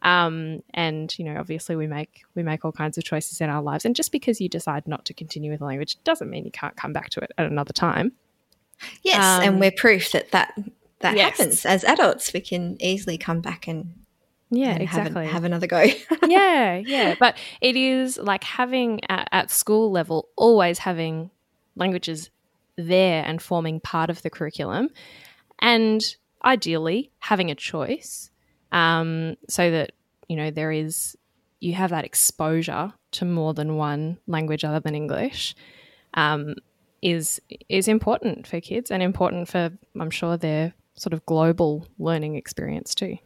Um, 0.02 0.62
and 0.74 1.18
you 1.18 1.24
know, 1.24 1.40
obviously, 1.40 1.78
we 1.78 1.88
make 1.88 2.24
we 2.36 2.44
make 2.44 2.66
all 2.66 2.74
kinds 2.74 2.98
of 2.98 3.06
choices 3.06 3.40
in 3.40 3.50
our 3.50 3.62
lives, 3.62 3.86
and 3.86 3.96
just 3.96 4.12
because 4.12 4.42
you 4.42 4.50
decide 4.50 4.88
not 4.88 5.06
to 5.06 5.14
continue 5.14 5.52
with 5.52 5.62
a 5.62 5.66
language 5.66 6.04
doesn't 6.04 6.30
mean 6.30 6.44
you 6.44 6.52
can't 6.52 6.76
come 6.76 6.92
back 6.92 7.10
to 7.12 7.22
it 7.22 7.32
at 7.38 7.46
another 7.46 7.74
time. 7.74 8.12
Yes, 9.04 9.24
um, 9.24 9.44
and 9.44 9.60
we're 9.60 9.72
proof 9.72 10.12
that 10.12 10.32
that 10.32 10.58
that 11.00 11.16
yes. 11.16 11.38
happens 11.38 11.66
as 11.66 11.84
adults. 11.84 12.34
We 12.34 12.42
can 12.42 12.78
easily 12.80 13.18
come 13.18 13.42
back 13.42 13.68
and 13.68 13.94
yeah, 14.50 14.72
and 14.72 14.82
exactly. 14.82 15.26
Have, 15.26 15.34
have, 15.34 15.44
another 15.44 15.68
go. 15.68 15.86
yeah, 16.28 16.76
yeah. 16.76 17.16
But 17.20 17.38
it 17.62 17.76
is 17.76 18.18
like 18.18 18.44
having 18.44 19.02
at, 19.10 19.28
at 19.32 19.52
school 19.52 19.92
level, 19.92 20.30
always 20.38 20.80
having 20.80 21.32
languages 21.76 22.30
there 22.78 23.24
and 23.26 23.42
forming 23.42 23.80
part 23.80 24.10
of 24.10 24.22
the 24.22 24.30
curriculum 24.30 24.90
and 25.60 26.16
ideally 26.46 27.12
having 27.20 27.50
a 27.52 27.56
choice 27.56 28.30
um, 28.72 29.36
so 29.50 29.72
that 29.72 29.92
you 30.28 30.36
know 30.36 30.52
there 30.52 30.72
is 30.72 31.18
you 31.60 31.74
have 31.74 31.90
that 31.90 32.06
exposure 32.06 32.94
to 33.12 33.26
more 33.26 33.54
than 33.54 33.76
one 33.76 34.20
language 34.28 34.64
other 34.64 34.80
than 34.80 34.94
English 34.94 35.56
um, 36.14 36.56
is 37.02 37.40
is 37.70 37.88
important 37.88 38.48
for 38.48 38.60
kids 38.60 38.92
and 38.92 39.04
important 39.04 39.48
for 39.48 39.72
I'm 40.00 40.10
sure 40.10 40.38
their 40.38 40.74
sort 40.96 41.14
of 41.14 41.26
global 41.26 41.88
learning 42.00 42.36
experience 42.36 42.96
too. 42.96 43.18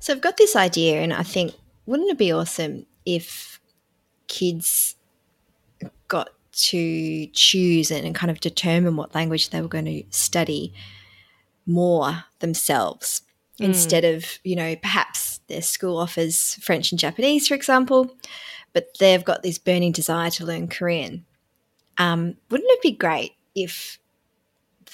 So 0.00 0.12
I've 0.12 0.20
got 0.20 0.36
this 0.36 0.54
idea, 0.54 1.00
and 1.00 1.12
I 1.12 1.22
think 1.22 1.54
wouldn't 1.86 2.10
it 2.10 2.18
be 2.18 2.32
awesome 2.32 2.86
if 3.04 3.60
kids 4.28 4.96
got 6.08 6.30
to 6.52 7.26
choose 7.28 7.90
and, 7.90 8.14
kind 8.14 8.30
of 8.30 8.40
determine 8.40 8.96
what 8.96 9.14
language 9.14 9.50
they 9.50 9.60
were 9.60 9.68
going 9.68 9.86
to 9.86 10.02
study 10.10 10.72
more 11.66 12.24
themselves 12.40 13.22
mm. 13.58 13.64
instead 13.64 14.04
of, 14.04 14.38
you 14.44 14.54
know, 14.54 14.76
perhaps 14.76 15.40
their 15.48 15.62
school 15.62 15.96
offers 15.96 16.54
French 16.56 16.92
and 16.92 16.98
Japanese, 16.98 17.48
for 17.48 17.54
example, 17.54 18.14
but 18.72 18.88
they've 18.98 19.24
got 19.24 19.42
this 19.42 19.58
burning 19.58 19.92
desire 19.92 20.30
to 20.30 20.44
learn 20.44 20.68
Korean. 20.68 21.24
Um, 21.98 22.36
wouldn't 22.50 22.70
it 22.70 22.82
be 22.82 22.92
great 22.92 23.32
if 23.54 23.98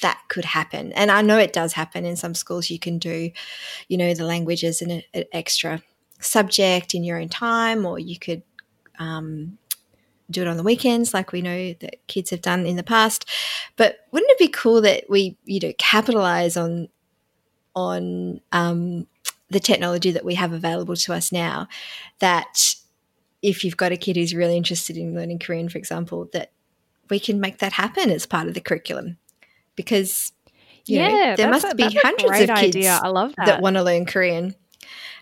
that 0.00 0.20
could 0.28 0.44
happen? 0.44 0.92
And 0.92 1.10
I 1.10 1.22
know 1.22 1.38
it 1.38 1.52
does 1.52 1.72
happen 1.72 2.04
in 2.04 2.16
some 2.16 2.34
schools. 2.34 2.70
You 2.70 2.78
can 2.78 2.98
do, 2.98 3.30
you 3.88 3.96
know, 3.96 4.14
the 4.14 4.24
languages 4.24 4.82
an, 4.82 5.02
an 5.14 5.24
extra 5.32 5.82
subject 6.20 6.94
in 6.94 7.04
your 7.04 7.20
own 7.20 7.28
time, 7.28 7.86
or 7.86 7.98
you 7.98 8.18
could 8.18 8.42
um, 8.98 9.58
do 10.30 10.42
it 10.42 10.48
on 10.48 10.56
the 10.56 10.62
weekends, 10.62 11.14
like 11.14 11.32
we 11.32 11.42
know 11.42 11.72
that 11.74 12.06
kids 12.06 12.30
have 12.30 12.42
done 12.42 12.66
in 12.66 12.76
the 12.76 12.82
past. 12.82 13.28
But 13.76 14.00
wouldn't 14.10 14.30
it 14.32 14.38
be 14.38 14.48
cool 14.48 14.80
that 14.82 15.04
we, 15.08 15.36
you 15.44 15.60
know, 15.60 15.72
capitalize 15.78 16.56
on 16.56 16.88
on 17.74 18.40
um, 18.50 19.06
the 19.50 19.60
technology 19.60 20.10
that 20.10 20.24
we 20.24 20.34
have 20.34 20.52
available 20.52 20.96
to 20.96 21.14
us 21.14 21.32
now? 21.32 21.68
That 22.18 22.74
if 23.40 23.64
you've 23.64 23.76
got 23.76 23.92
a 23.92 23.96
kid 23.96 24.16
who's 24.16 24.34
really 24.34 24.56
interested 24.56 24.96
in 24.96 25.14
learning 25.14 25.38
Korean, 25.38 25.68
for 25.68 25.78
example, 25.78 26.28
that 26.32 26.50
we 27.10 27.20
can 27.20 27.40
make 27.40 27.58
that 27.58 27.72
happen 27.72 28.10
as 28.10 28.26
part 28.26 28.48
of 28.48 28.54
the 28.54 28.60
curriculum, 28.60 29.18
because 29.76 30.32
yeah, 30.86 31.08
know, 31.08 31.36
there 31.36 31.50
must 31.50 31.66
a, 31.66 31.74
be 31.74 31.98
hundreds 32.02 32.40
of 32.50 32.56
kids 32.56 32.76
idea. 32.76 33.00
I 33.02 33.08
love 33.08 33.34
that. 33.36 33.46
that 33.46 33.62
want 33.62 33.76
to 33.76 33.82
learn 33.82 34.06
Korean. 34.06 34.54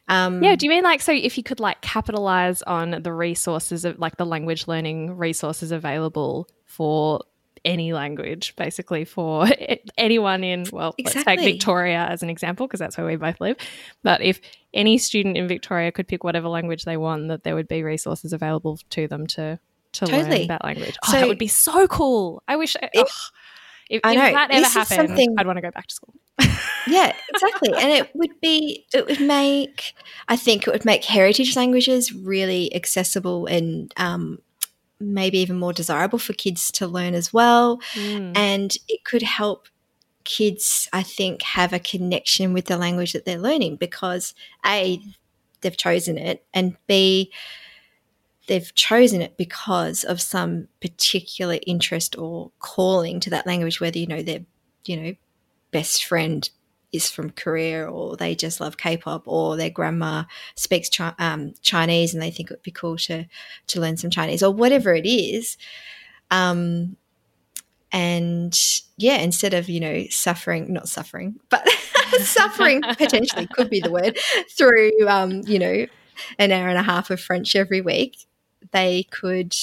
Um, 0.09 0.43
yeah, 0.43 0.55
do 0.55 0.67
you 0.67 0.71
mean 0.71 0.85
like 0.85 1.01
so 1.01 1.13
if 1.13 1.37
you 1.37 1.43
could 1.43 1.59
like 1.59 1.81
capitalize 1.81 2.63
on 2.63 3.03
the 3.03 3.13
resources 3.13 3.85
of 3.85 3.99
like 3.99 4.17
the 4.17 4.27
language 4.27 4.69
learning 4.69 5.17
resources 5.17 5.73
available 5.73 6.49
for 6.65 7.23
any 7.65 7.93
language, 7.93 8.55
basically 8.57 9.05
for 9.05 9.49
anyone 9.99 10.45
in, 10.45 10.65
well, 10.73 10.95
exactly. 10.97 11.19
let's 11.19 11.43
take 11.43 11.53
Victoria 11.55 12.07
as 12.09 12.23
an 12.23 12.31
example 12.31 12.67
because 12.67 12.79
that's 12.79 12.97
where 12.97 13.07
we 13.07 13.17
both 13.17 13.41
live. 13.41 13.57
But 14.05 14.23
if 14.23 14.41
any 14.73 14.97
student 14.99 15.37
in 15.37 15.49
Victoria 15.49 15.91
could 15.91 16.07
pick 16.07 16.23
whatever 16.23 16.49
language 16.49 16.85
they 16.85 16.97
want, 16.97 17.29
that 17.29 17.43
there 17.43 17.57
would 17.57 17.67
be 17.67 17.83
resources 17.83 18.33
available 18.33 18.79
to 18.91 19.09
them 19.09 19.27
to 19.29 19.59
to 19.97 20.07
totally. 20.07 20.39
learn 20.41 20.49
that 20.49 20.65
language. 20.65 20.97
Oh, 21.07 21.13
so, 21.13 21.21
that 21.21 21.29
would 21.29 21.39
be 21.39 21.49
so 21.49 21.87
cool. 21.87 22.43
I 22.49 22.57
wish. 22.57 22.77
It, 22.77 22.91
oh, 22.97 23.07
if, 23.89 24.01
I 24.03 24.15
know. 24.15 24.27
if 24.27 24.35
that 24.35 24.51
ever 24.51 24.67
happened, 24.67 25.39
I'd 25.39 25.47
want 25.47 25.59
to 25.59 25.63
go 25.63 25.71
back 25.71 25.87
to 25.87 25.95
school. 25.95 26.15
yeah, 26.87 27.13
exactly. 27.33 27.73
And 27.73 27.91
it 27.91 28.11
would 28.15 28.41
be, 28.41 28.85
it 28.93 29.07
would 29.07 29.21
make, 29.21 29.95
I 30.29 30.37
think 30.37 30.67
it 30.67 30.73
would 30.73 30.85
make 30.85 31.05
heritage 31.05 31.57
languages 31.57 32.13
really 32.13 32.75
accessible 32.75 33.47
and 33.47 33.93
um, 33.97 34.41
maybe 34.99 35.39
even 35.39 35.59
more 35.59 35.73
desirable 35.73 36.19
for 36.19 36.33
kids 36.33 36.71
to 36.73 36.87
learn 36.87 37.15
as 37.15 37.33
well. 37.33 37.79
Mm. 37.95 38.37
And 38.37 38.77
it 38.89 39.05
could 39.05 39.23
help 39.23 39.69
kids, 40.25 40.89
I 40.93 41.03
think, 41.03 41.43
have 41.43 41.73
a 41.73 41.79
connection 41.79 42.53
with 42.53 42.67
the 42.67 42.77
language 42.77 43.13
that 43.13 43.25
they're 43.25 43.39
learning 43.39 43.77
because 43.77 44.35
A, 44.65 45.01
they've 45.61 45.77
chosen 45.77 46.19
it, 46.19 46.45
and 46.53 46.77
B, 46.87 47.33
they've 48.47 48.75
chosen 48.75 49.21
it 49.21 49.37
because 49.37 50.05
of 50.05 50.21
some 50.21 50.69
particular 50.81 51.59
interest 51.67 52.17
or 52.17 52.53
calling 52.59 53.21
to 53.21 53.31
that 53.31 53.47
language, 53.47 53.81
whether 53.81 53.99
you 53.99 54.07
know 54.07 54.23
their, 54.23 54.41
you 54.85 54.97
know, 54.97 55.15
best 55.71 56.05
friend 56.05 56.49
is 56.93 57.11
from 57.11 57.31
Korea 57.31 57.85
or 57.85 58.17
they 58.17 58.35
just 58.35 58.61
love 58.61 58.77
K-pop 58.77 59.25
or 59.27 59.57
their 59.57 59.71
grandma 59.71 60.25
speaks 60.55 60.89
chi- 60.89 61.15
um, 61.19 61.53
Chinese 61.61 62.15
and 62.15 62.23
they 62.23 62.31
think 62.31 62.51
it 62.51 62.55
would 62.55 62.63
be 62.63 62.71
cool 62.71 62.97
to 62.99 63.27
to 63.67 63.81
learn 63.81 63.97
some 63.97 64.11
Chinese 64.11 64.43
or 64.43 64.53
whatever 64.53 64.95
it 64.95 65.07
is. 65.07 65.57
Um, 66.31 66.97
and 67.93 68.59
yeah, 68.97 69.19
instead 69.19 69.55
of 69.55 69.69
you 69.69 69.81
know 69.81 70.05
suffering, 70.11 70.73
not 70.73 70.89
suffering, 70.89 71.41
but 71.49 71.69
suffering 72.21 72.83
potentially 72.83 73.47
could 73.47 73.71
be 73.71 73.81
the 73.81 73.91
word 73.93 74.19
through 74.57 74.93
um, 75.09 75.43
you 75.47 75.59
know 75.59 75.87
an 76.39 76.53
hour 76.53 76.69
and 76.69 76.79
a 76.79 76.83
half 76.83 77.11
of 77.11 77.21
French 77.21 77.55
every 77.55 77.81
week, 77.81 78.27
they 78.73 79.05
could 79.05 79.55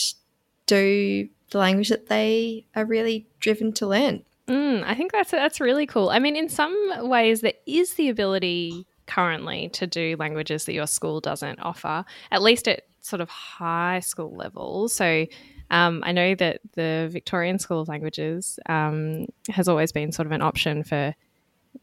do 0.65 1.29
the 1.51 1.57
language 1.57 1.89
that 1.89 2.07
they 2.07 2.65
are 2.75 2.85
really 2.85 3.27
driven 3.39 3.71
to 3.73 3.87
learn. 3.87 4.23
Mm, 4.47 4.83
I 4.83 4.95
think 4.95 5.11
that's 5.11 5.31
that's 5.31 5.61
really 5.61 5.85
cool. 5.85 6.09
I 6.09 6.19
mean, 6.19 6.35
in 6.35 6.49
some 6.49 6.75
ways, 7.07 7.41
there 7.41 7.53
is 7.65 7.93
the 7.93 8.09
ability 8.09 8.85
currently 9.05 9.69
to 9.69 9.87
do 9.87 10.15
languages 10.19 10.65
that 10.65 10.73
your 10.73 10.87
school 10.87 11.21
doesn't 11.21 11.59
offer, 11.59 12.03
at 12.31 12.41
least 12.41 12.67
at 12.67 12.83
sort 13.01 13.21
of 13.21 13.29
high 13.29 13.99
school 13.99 14.35
level. 14.35 14.89
So. 14.89 15.25
Um, 15.71 16.03
I 16.05 16.11
know 16.11 16.35
that 16.35 16.59
the 16.73 17.09
Victorian 17.11 17.57
School 17.57 17.79
of 17.79 17.87
Languages 17.87 18.59
um, 18.67 19.25
has 19.49 19.67
always 19.67 19.91
been 19.91 20.11
sort 20.11 20.27
of 20.27 20.31
an 20.31 20.41
option 20.41 20.83
for 20.83 21.15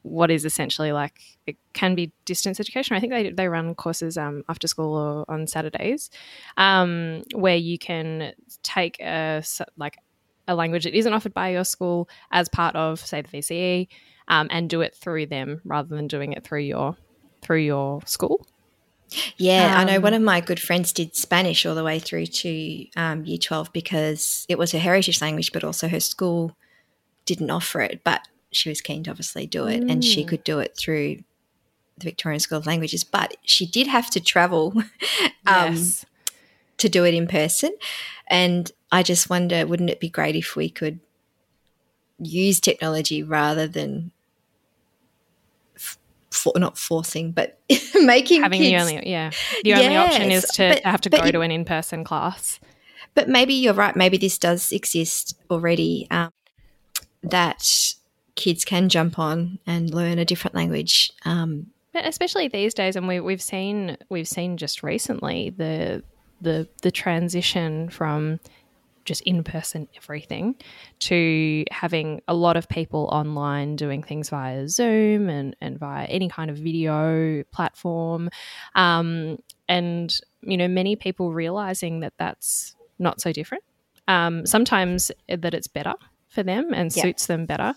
what 0.03 0.31
is 0.31 0.45
essentially 0.45 0.93
like 0.93 1.21
it 1.47 1.57
can 1.73 1.95
be 1.95 2.13
distance 2.25 2.59
education. 2.59 2.97
I 2.97 3.01
think 3.01 3.13
they, 3.13 3.31
they 3.31 3.49
run 3.49 3.75
courses 3.75 4.17
um, 4.17 4.45
after 4.49 4.67
school 4.67 4.95
or 4.95 5.25
on 5.29 5.47
Saturdays 5.47 6.11
um, 6.57 7.23
where 7.35 7.57
you 7.57 7.79
can 7.79 8.33
take 8.63 9.01
a 9.01 9.43
like 9.77 9.99
a 10.49 10.55
language 10.55 10.85
that 10.85 10.95
isn't 10.95 11.13
offered 11.13 11.35
by 11.35 11.51
your 11.51 11.65
school 11.65 12.09
as 12.33 12.49
part 12.49 12.75
of, 12.77 12.99
say, 12.99 13.23
the 13.23 13.29
VCE, 13.29 13.89
um, 14.29 14.49
and 14.51 14.69
do 14.69 14.81
it 14.81 14.95
through 14.95 15.27
them 15.27 15.61
rather 15.65 15.95
than 15.95 16.09
doing 16.09 16.33
it 16.33 16.45
through 16.45 16.61
your 16.61 16.97
through 17.43 17.61
your 17.61 18.01
school. 18.05 18.47
Yeah, 19.37 19.75
um, 19.75 19.81
I 19.81 19.85
know 19.85 19.97
um, 19.97 20.03
one 20.03 20.15
of 20.15 20.23
my 20.23 20.41
good 20.41 20.61
friends 20.61 20.93
did 20.93 21.17
Spanish 21.17 21.67
all 21.67 21.75
the 21.75 21.85
way 21.85 21.99
through 21.99 22.27
to 22.27 22.87
um, 22.97 23.25
year 23.25 23.39
12 23.39 23.73
because 23.73 24.47
it 24.49 24.59
was 24.59 24.73
her 24.73 24.79
heritage 24.79 25.21
language, 25.21 25.53
but 25.53 25.65
also 25.65 25.89
her 25.89 26.01
school 26.01 26.57
didn't 27.25 27.51
offer 27.51 27.81
it. 27.81 28.03
But 28.05 28.21
she 28.53 28.69
was 28.69 28.81
keen 28.81 29.05
to 29.05 29.11
obviously 29.11 29.47
do 29.47 29.67
it, 29.67 29.83
mm. 29.83 29.91
and 29.91 30.05
she 30.05 30.25
mm. 30.25 30.29
could 30.29 30.45
do 30.45 30.59
it 30.59 30.77
through 30.77 31.17
the 31.99 32.05
Victorian 32.05 32.41
School 32.41 32.59
of 32.59 32.67
Languages. 32.67 33.05
But 33.05 33.37
she 33.45 33.67
did 33.67 33.87
have 33.87 34.11
to 34.11 34.21
travel 34.21 34.75
um, 35.47 35.75
yes. 35.75 36.05
to 36.79 36.89
do 36.89 37.05
it 37.05 37.15
in 37.15 37.27
person. 37.27 37.75
And 38.27 38.71
I 38.93 39.03
just 39.03 39.31
wonder, 39.31 39.67
wouldn't 39.67 39.91
it 39.91 40.01
be 40.01 40.09
great 40.09 40.37
if 40.37 40.57
we 40.57 40.69
could 40.71 41.01
use 42.19 42.61
technology 42.61 43.23
rather 43.23 43.67
than 43.67 44.13
for, 46.31 46.53
not 46.57 46.79
forcing, 46.79 47.33
but 47.33 47.59
making 47.95 48.43
having 48.43 48.61
kids, 48.61 48.71
the 48.71 48.95
only 48.97 49.11
yeah 49.11 49.31
the 49.65 49.75
only 49.75 49.85
yes, 49.87 50.15
option 50.15 50.31
is 50.31 50.45
to, 50.45 50.69
but, 50.75 50.83
have 50.85 51.01
to 51.03 51.11
go 51.11 51.31
to 51.31 51.41
an 51.41 51.51
in 51.51 51.65
person 51.65 52.05
class. 52.05 52.61
But 53.15 53.29
maybe 53.29 53.55
you're 53.55 53.75
right. 53.75 53.97
Maybe 53.97 54.17
this 54.17 54.39
does 54.39 54.71
exist 54.71 55.37
already. 55.51 56.07
Um, 56.11 56.31
that 57.23 57.95
kids 58.35 58.65
can 58.65 58.89
jump 58.89 59.19
on 59.19 59.59
and 59.67 59.93
learn 59.93 60.19
a 60.19 60.25
different 60.25 60.55
language. 60.55 61.13
Um, 61.25 61.67
but 61.93 62.07
especially 62.07 62.49
these 62.49 62.75
days, 62.75 62.97
and 62.97 63.09
we, 63.09 63.21
we've 63.21 63.43
seen 63.43 63.97
we've 64.09 64.29
seen 64.29 64.57
just 64.57 64.83
recently 64.83 65.51
the 65.51 66.03
the 66.41 66.69
the 66.83 66.91
transition 66.91 67.89
from 67.91 68.39
just 69.05 69.23
in 69.23 69.43
person 69.43 69.89
everything 69.97 70.55
to 71.01 71.65
having 71.71 72.21
a 72.29 72.35
lot 72.35 72.57
of 72.57 72.69
people 72.69 73.09
online 73.11 73.75
doing 73.75 74.03
things 74.03 74.29
via 74.29 74.69
Zoom 74.69 75.29
and, 75.29 75.57
and 75.61 75.79
via 75.79 76.05
any 76.05 76.29
kind 76.29 76.51
of 76.51 76.57
video 76.57 77.43
platform. 77.51 78.31
Um, 78.75 79.39
and, 79.69 80.15
you 80.43 80.57
know, 80.57 80.69
many 80.69 80.97
people 80.97 81.33
realizing 81.33 82.01
that 82.01 82.13
that's 82.19 82.77
not 82.99 83.21
so 83.21 83.33
different. 83.33 83.65
Um, 84.07 84.47
sometimes 84.47 85.11
that 85.29 85.55
it's 85.55 85.67
better 85.69 85.95
for 86.31 86.43
them 86.43 86.73
and 86.73 86.95
yeah. 86.95 87.03
suits 87.03 87.27
them 87.27 87.45
better. 87.45 87.75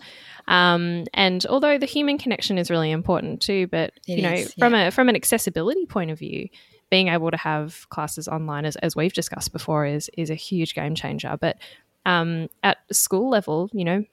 Um, 0.48 1.06
and 1.14 1.46
although 1.48 1.78
the 1.78 1.86
human 1.86 2.18
connection 2.18 2.58
is 2.58 2.70
really 2.70 2.92
important 2.92 3.42
too, 3.42 3.68
but 3.68 3.94
it 4.08 4.18
you 4.18 4.22
know, 4.22 4.32
is, 4.32 4.54
from 4.54 4.74
a 4.74 4.92
from 4.92 5.10
an 5.10 5.16
accessibility 5.16 5.86
point 5.86 6.12
of 6.12 6.20
view, 6.20 6.48
being 6.90 7.08
able 7.08 7.32
to 7.32 7.38
have 7.38 7.90
classes 7.90 8.28
online, 8.28 8.66
as, 8.66 8.76
as 8.78 8.96
we've 8.96 9.14
discussed 9.14 9.52
before, 9.52 9.86
is 9.86 10.10
is 10.18 10.30
a 10.30 10.36
huge 10.36 10.76
game 10.76 10.96
changer. 10.96 11.36
But 11.40 11.58
um, 12.06 12.50
at 12.62 12.78
school 12.92 13.30
level, 13.30 13.70
you 13.74 13.84
know, 13.84 14.06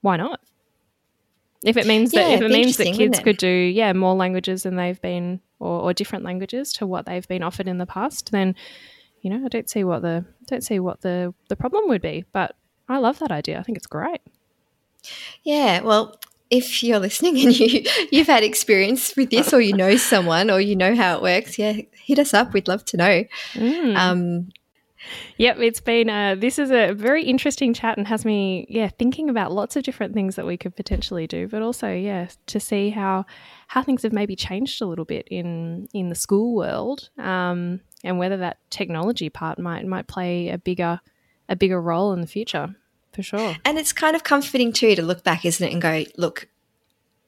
why 0.00 0.16
not? 0.16 0.40
If 1.64 1.76
it 1.76 1.86
means 1.86 2.12
yeah, 2.12 2.28
that 2.28 2.34
if 2.34 2.40
it 2.42 2.50
means 2.50 2.76
that 2.76 2.94
kids 2.94 3.18
could 3.20 3.36
do 3.36 3.48
yeah 3.48 3.92
more 3.92 4.14
languages 4.14 4.62
than 4.62 4.76
they've 4.76 5.00
been 5.00 5.40
or, 5.58 5.82
or 5.82 5.92
different 5.92 6.24
languages 6.24 6.72
to 6.74 6.86
what 6.86 7.06
they've 7.06 7.26
been 7.26 7.42
offered 7.42 7.68
in 7.68 7.78
the 7.78 7.86
past, 7.86 8.30
then 8.32 8.54
you 9.20 9.30
know 9.30 9.44
I 9.44 9.48
don't 9.48 9.68
see 9.68 9.84
what 9.84 10.02
the 10.02 10.24
don't 10.46 10.62
see 10.62 10.80
what 10.80 11.00
the 11.00 11.34
the 11.48 11.56
problem 11.56 11.88
would 11.88 12.02
be. 12.02 12.24
But 12.32 12.56
I 12.88 12.98
love 12.98 13.18
that 13.18 13.30
idea. 13.30 13.58
I 13.58 13.62
think 13.62 13.76
it's 13.78 13.86
great. 13.86 14.20
Yeah, 15.42 15.80
well, 15.80 16.18
if 16.50 16.82
you're 16.82 16.98
listening 16.98 17.38
and 17.40 17.58
you 17.58 17.84
you've 18.10 18.26
had 18.26 18.42
experience 18.42 19.14
with 19.16 19.30
this, 19.30 19.52
or 19.52 19.60
you 19.60 19.74
know 19.74 19.96
someone, 19.96 20.50
or 20.50 20.60
you 20.60 20.76
know 20.76 20.94
how 20.94 21.16
it 21.16 21.22
works, 21.22 21.58
yeah, 21.58 21.80
hit 22.04 22.18
us 22.18 22.34
up. 22.34 22.52
We'd 22.52 22.68
love 22.68 22.84
to 22.86 22.96
know. 22.96 23.24
Mm. 23.54 23.96
Um, 23.96 24.48
Yep, 25.38 25.58
it's 25.60 25.80
been 25.80 26.10
uh, 26.10 26.34
this 26.36 26.58
is 26.58 26.70
a 26.70 26.92
very 26.92 27.24
interesting 27.24 27.72
chat 27.72 27.96
and 27.96 28.06
has 28.08 28.24
me 28.24 28.66
yeah 28.68 28.88
thinking 28.98 29.30
about 29.30 29.52
lots 29.52 29.76
of 29.76 29.82
different 29.82 30.14
things 30.14 30.36
that 30.36 30.46
we 30.46 30.56
could 30.56 30.76
potentially 30.76 31.26
do, 31.26 31.48
but 31.48 31.62
also 31.62 31.92
yeah 31.92 32.28
to 32.46 32.60
see 32.60 32.90
how 32.90 33.24
how 33.68 33.82
things 33.82 34.02
have 34.02 34.12
maybe 34.12 34.34
changed 34.36 34.82
a 34.82 34.86
little 34.86 35.04
bit 35.04 35.26
in 35.30 35.88
in 35.94 36.08
the 36.08 36.14
school 36.14 36.54
world 36.54 37.10
um, 37.18 37.80
and 38.04 38.18
whether 38.18 38.36
that 38.38 38.58
technology 38.70 39.30
part 39.30 39.58
might 39.58 39.86
might 39.86 40.08
play 40.08 40.48
a 40.48 40.58
bigger 40.58 41.00
a 41.48 41.56
bigger 41.56 41.80
role 41.80 42.12
in 42.12 42.20
the 42.20 42.26
future 42.26 42.74
for 43.12 43.22
sure. 43.22 43.56
And 43.64 43.78
it's 43.78 43.92
kind 43.92 44.14
of 44.14 44.24
comforting 44.24 44.72
too 44.72 44.94
to 44.94 45.02
look 45.02 45.24
back, 45.24 45.44
isn't 45.44 45.66
it, 45.66 45.72
and 45.72 45.82
go, 45.82 46.04
look, 46.16 46.48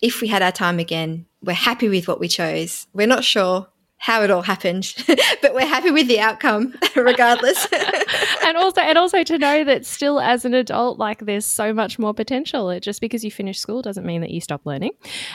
if 0.01 0.21
we 0.21 0.29
had 0.29 0.43
our 0.43 0.53
time 0.53 0.79
again, 0.79 1.27
we're 1.43 1.53
happy 1.53 1.89
with 1.89 2.07
what 2.07 2.21
we 2.21 2.29
chose. 2.29 2.87
We're 2.93 3.07
not 3.07 3.25
sure 3.25 3.67
how 3.97 4.23
it 4.23 4.31
all 4.31 4.41
happened, 4.41 4.95
but 5.43 5.53
we're 5.53 5.67
happy 5.67 5.91
with 5.91 6.09
the 6.09 6.21
outcome 6.21 6.75
regardless. 6.97 7.67
and 8.45 8.57
also 8.57 8.81
and 8.81 8.97
also 8.97 9.23
to 9.23 9.37
know 9.37 9.63
that 9.65 9.85
still 9.85 10.21
as 10.21 10.45
an 10.47 10.55
adult 10.55 10.99
like 10.99 11.27
there's 11.27 11.45
so 11.45 11.75
much 11.75 11.99
more 11.99 12.15
potential. 12.15 12.71
It 12.71 12.81
just 12.81 13.01
because 13.01 13.25
you 13.25 13.31
finish 13.31 13.59
school 13.59 13.83
doesn't 13.83 14.07
mean 14.07 14.23
that 14.23 14.31
you 14.31 14.41
stop 14.41 14.65
learning. 14.65 14.93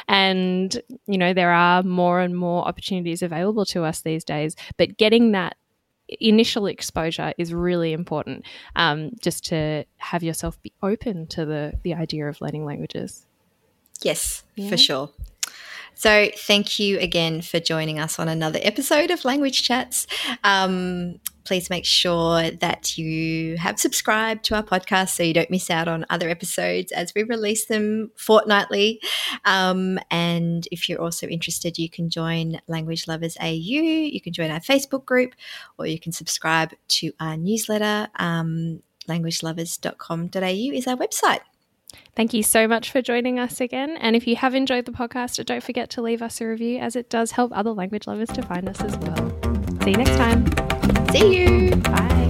And 0.07 0.81
you 1.05 1.17
know 1.17 1.33
there 1.33 1.51
are 1.51 1.83
more 1.83 2.21
and 2.21 2.35
more 2.35 2.67
opportunities 2.67 3.21
available 3.21 3.65
to 3.65 3.83
us 3.83 4.01
these 4.01 4.23
days, 4.23 4.55
but 4.77 4.97
getting 4.97 5.33
that 5.33 5.57
initial 6.07 6.67
exposure 6.67 7.33
is 7.37 7.53
really 7.53 7.93
important 7.93 8.45
um, 8.75 9.11
just 9.21 9.45
to 9.45 9.83
have 9.97 10.23
yourself 10.23 10.61
be 10.61 10.71
open 10.83 11.27
to 11.27 11.45
the 11.45 11.73
the 11.83 11.93
idea 11.93 12.27
of 12.27 12.39
learning 12.41 12.65
languages 12.65 13.25
yes 14.01 14.43
yeah. 14.55 14.69
for 14.69 14.77
sure 14.77 15.09
so, 15.95 16.29
thank 16.35 16.77
you 16.77 16.99
again 16.99 17.41
for 17.41 17.61
joining 17.61 17.99
us 17.99 18.19
on 18.19 18.27
another 18.27 18.59
episode 18.61 19.11
of 19.11 19.23
Language 19.23 19.63
Chats. 19.63 20.07
Um, 20.43 21.21
please 21.45 21.69
make 21.69 21.85
sure 21.85 22.51
that 22.51 22.97
you 22.97 23.57
have 23.57 23.79
subscribed 23.79 24.43
to 24.45 24.55
our 24.55 24.63
podcast 24.63 25.09
so 25.09 25.23
you 25.23 25.33
don't 25.33 25.49
miss 25.49 25.69
out 25.69 25.87
on 25.87 26.05
other 26.09 26.29
episodes 26.29 26.91
as 26.91 27.13
we 27.15 27.23
release 27.23 27.65
them 27.65 28.11
fortnightly. 28.17 29.01
Um, 29.45 29.99
and 30.11 30.67
if 30.71 30.89
you're 30.89 31.01
also 31.01 31.27
interested, 31.27 31.77
you 31.77 31.89
can 31.89 32.09
join 32.09 32.59
Language 32.67 33.07
Lovers 33.07 33.37
AU, 33.41 33.51
you 33.51 34.21
can 34.21 34.33
join 34.33 34.51
our 34.51 34.59
Facebook 34.59 35.05
group, 35.05 35.35
or 35.77 35.85
you 35.85 35.99
can 35.99 36.11
subscribe 36.11 36.73
to 36.87 37.11
our 37.19 37.37
newsletter. 37.37 38.09
Um, 38.17 38.81
languagelovers.com.au 39.07 40.73
is 40.73 40.87
our 40.87 40.97
website. 40.97 41.41
Thank 42.15 42.33
you 42.33 42.43
so 42.43 42.67
much 42.67 42.91
for 42.91 43.01
joining 43.01 43.39
us 43.39 43.61
again. 43.61 43.97
And 43.97 44.15
if 44.15 44.27
you 44.27 44.35
have 44.37 44.55
enjoyed 44.55 44.85
the 44.85 44.91
podcast, 44.91 45.43
don't 45.45 45.63
forget 45.63 45.89
to 45.91 46.01
leave 46.01 46.21
us 46.21 46.41
a 46.41 46.47
review 46.47 46.79
as 46.79 46.95
it 46.95 47.09
does 47.09 47.31
help 47.31 47.51
other 47.55 47.71
language 47.71 48.07
lovers 48.07 48.29
to 48.29 48.41
find 48.41 48.67
us 48.67 48.81
as 48.81 48.97
well. 48.97 49.29
See 49.83 49.91
you 49.91 49.97
next 49.97 50.17
time. 50.17 50.74
See 51.11 51.35
you. 51.35 51.75
Bye. 51.77 52.24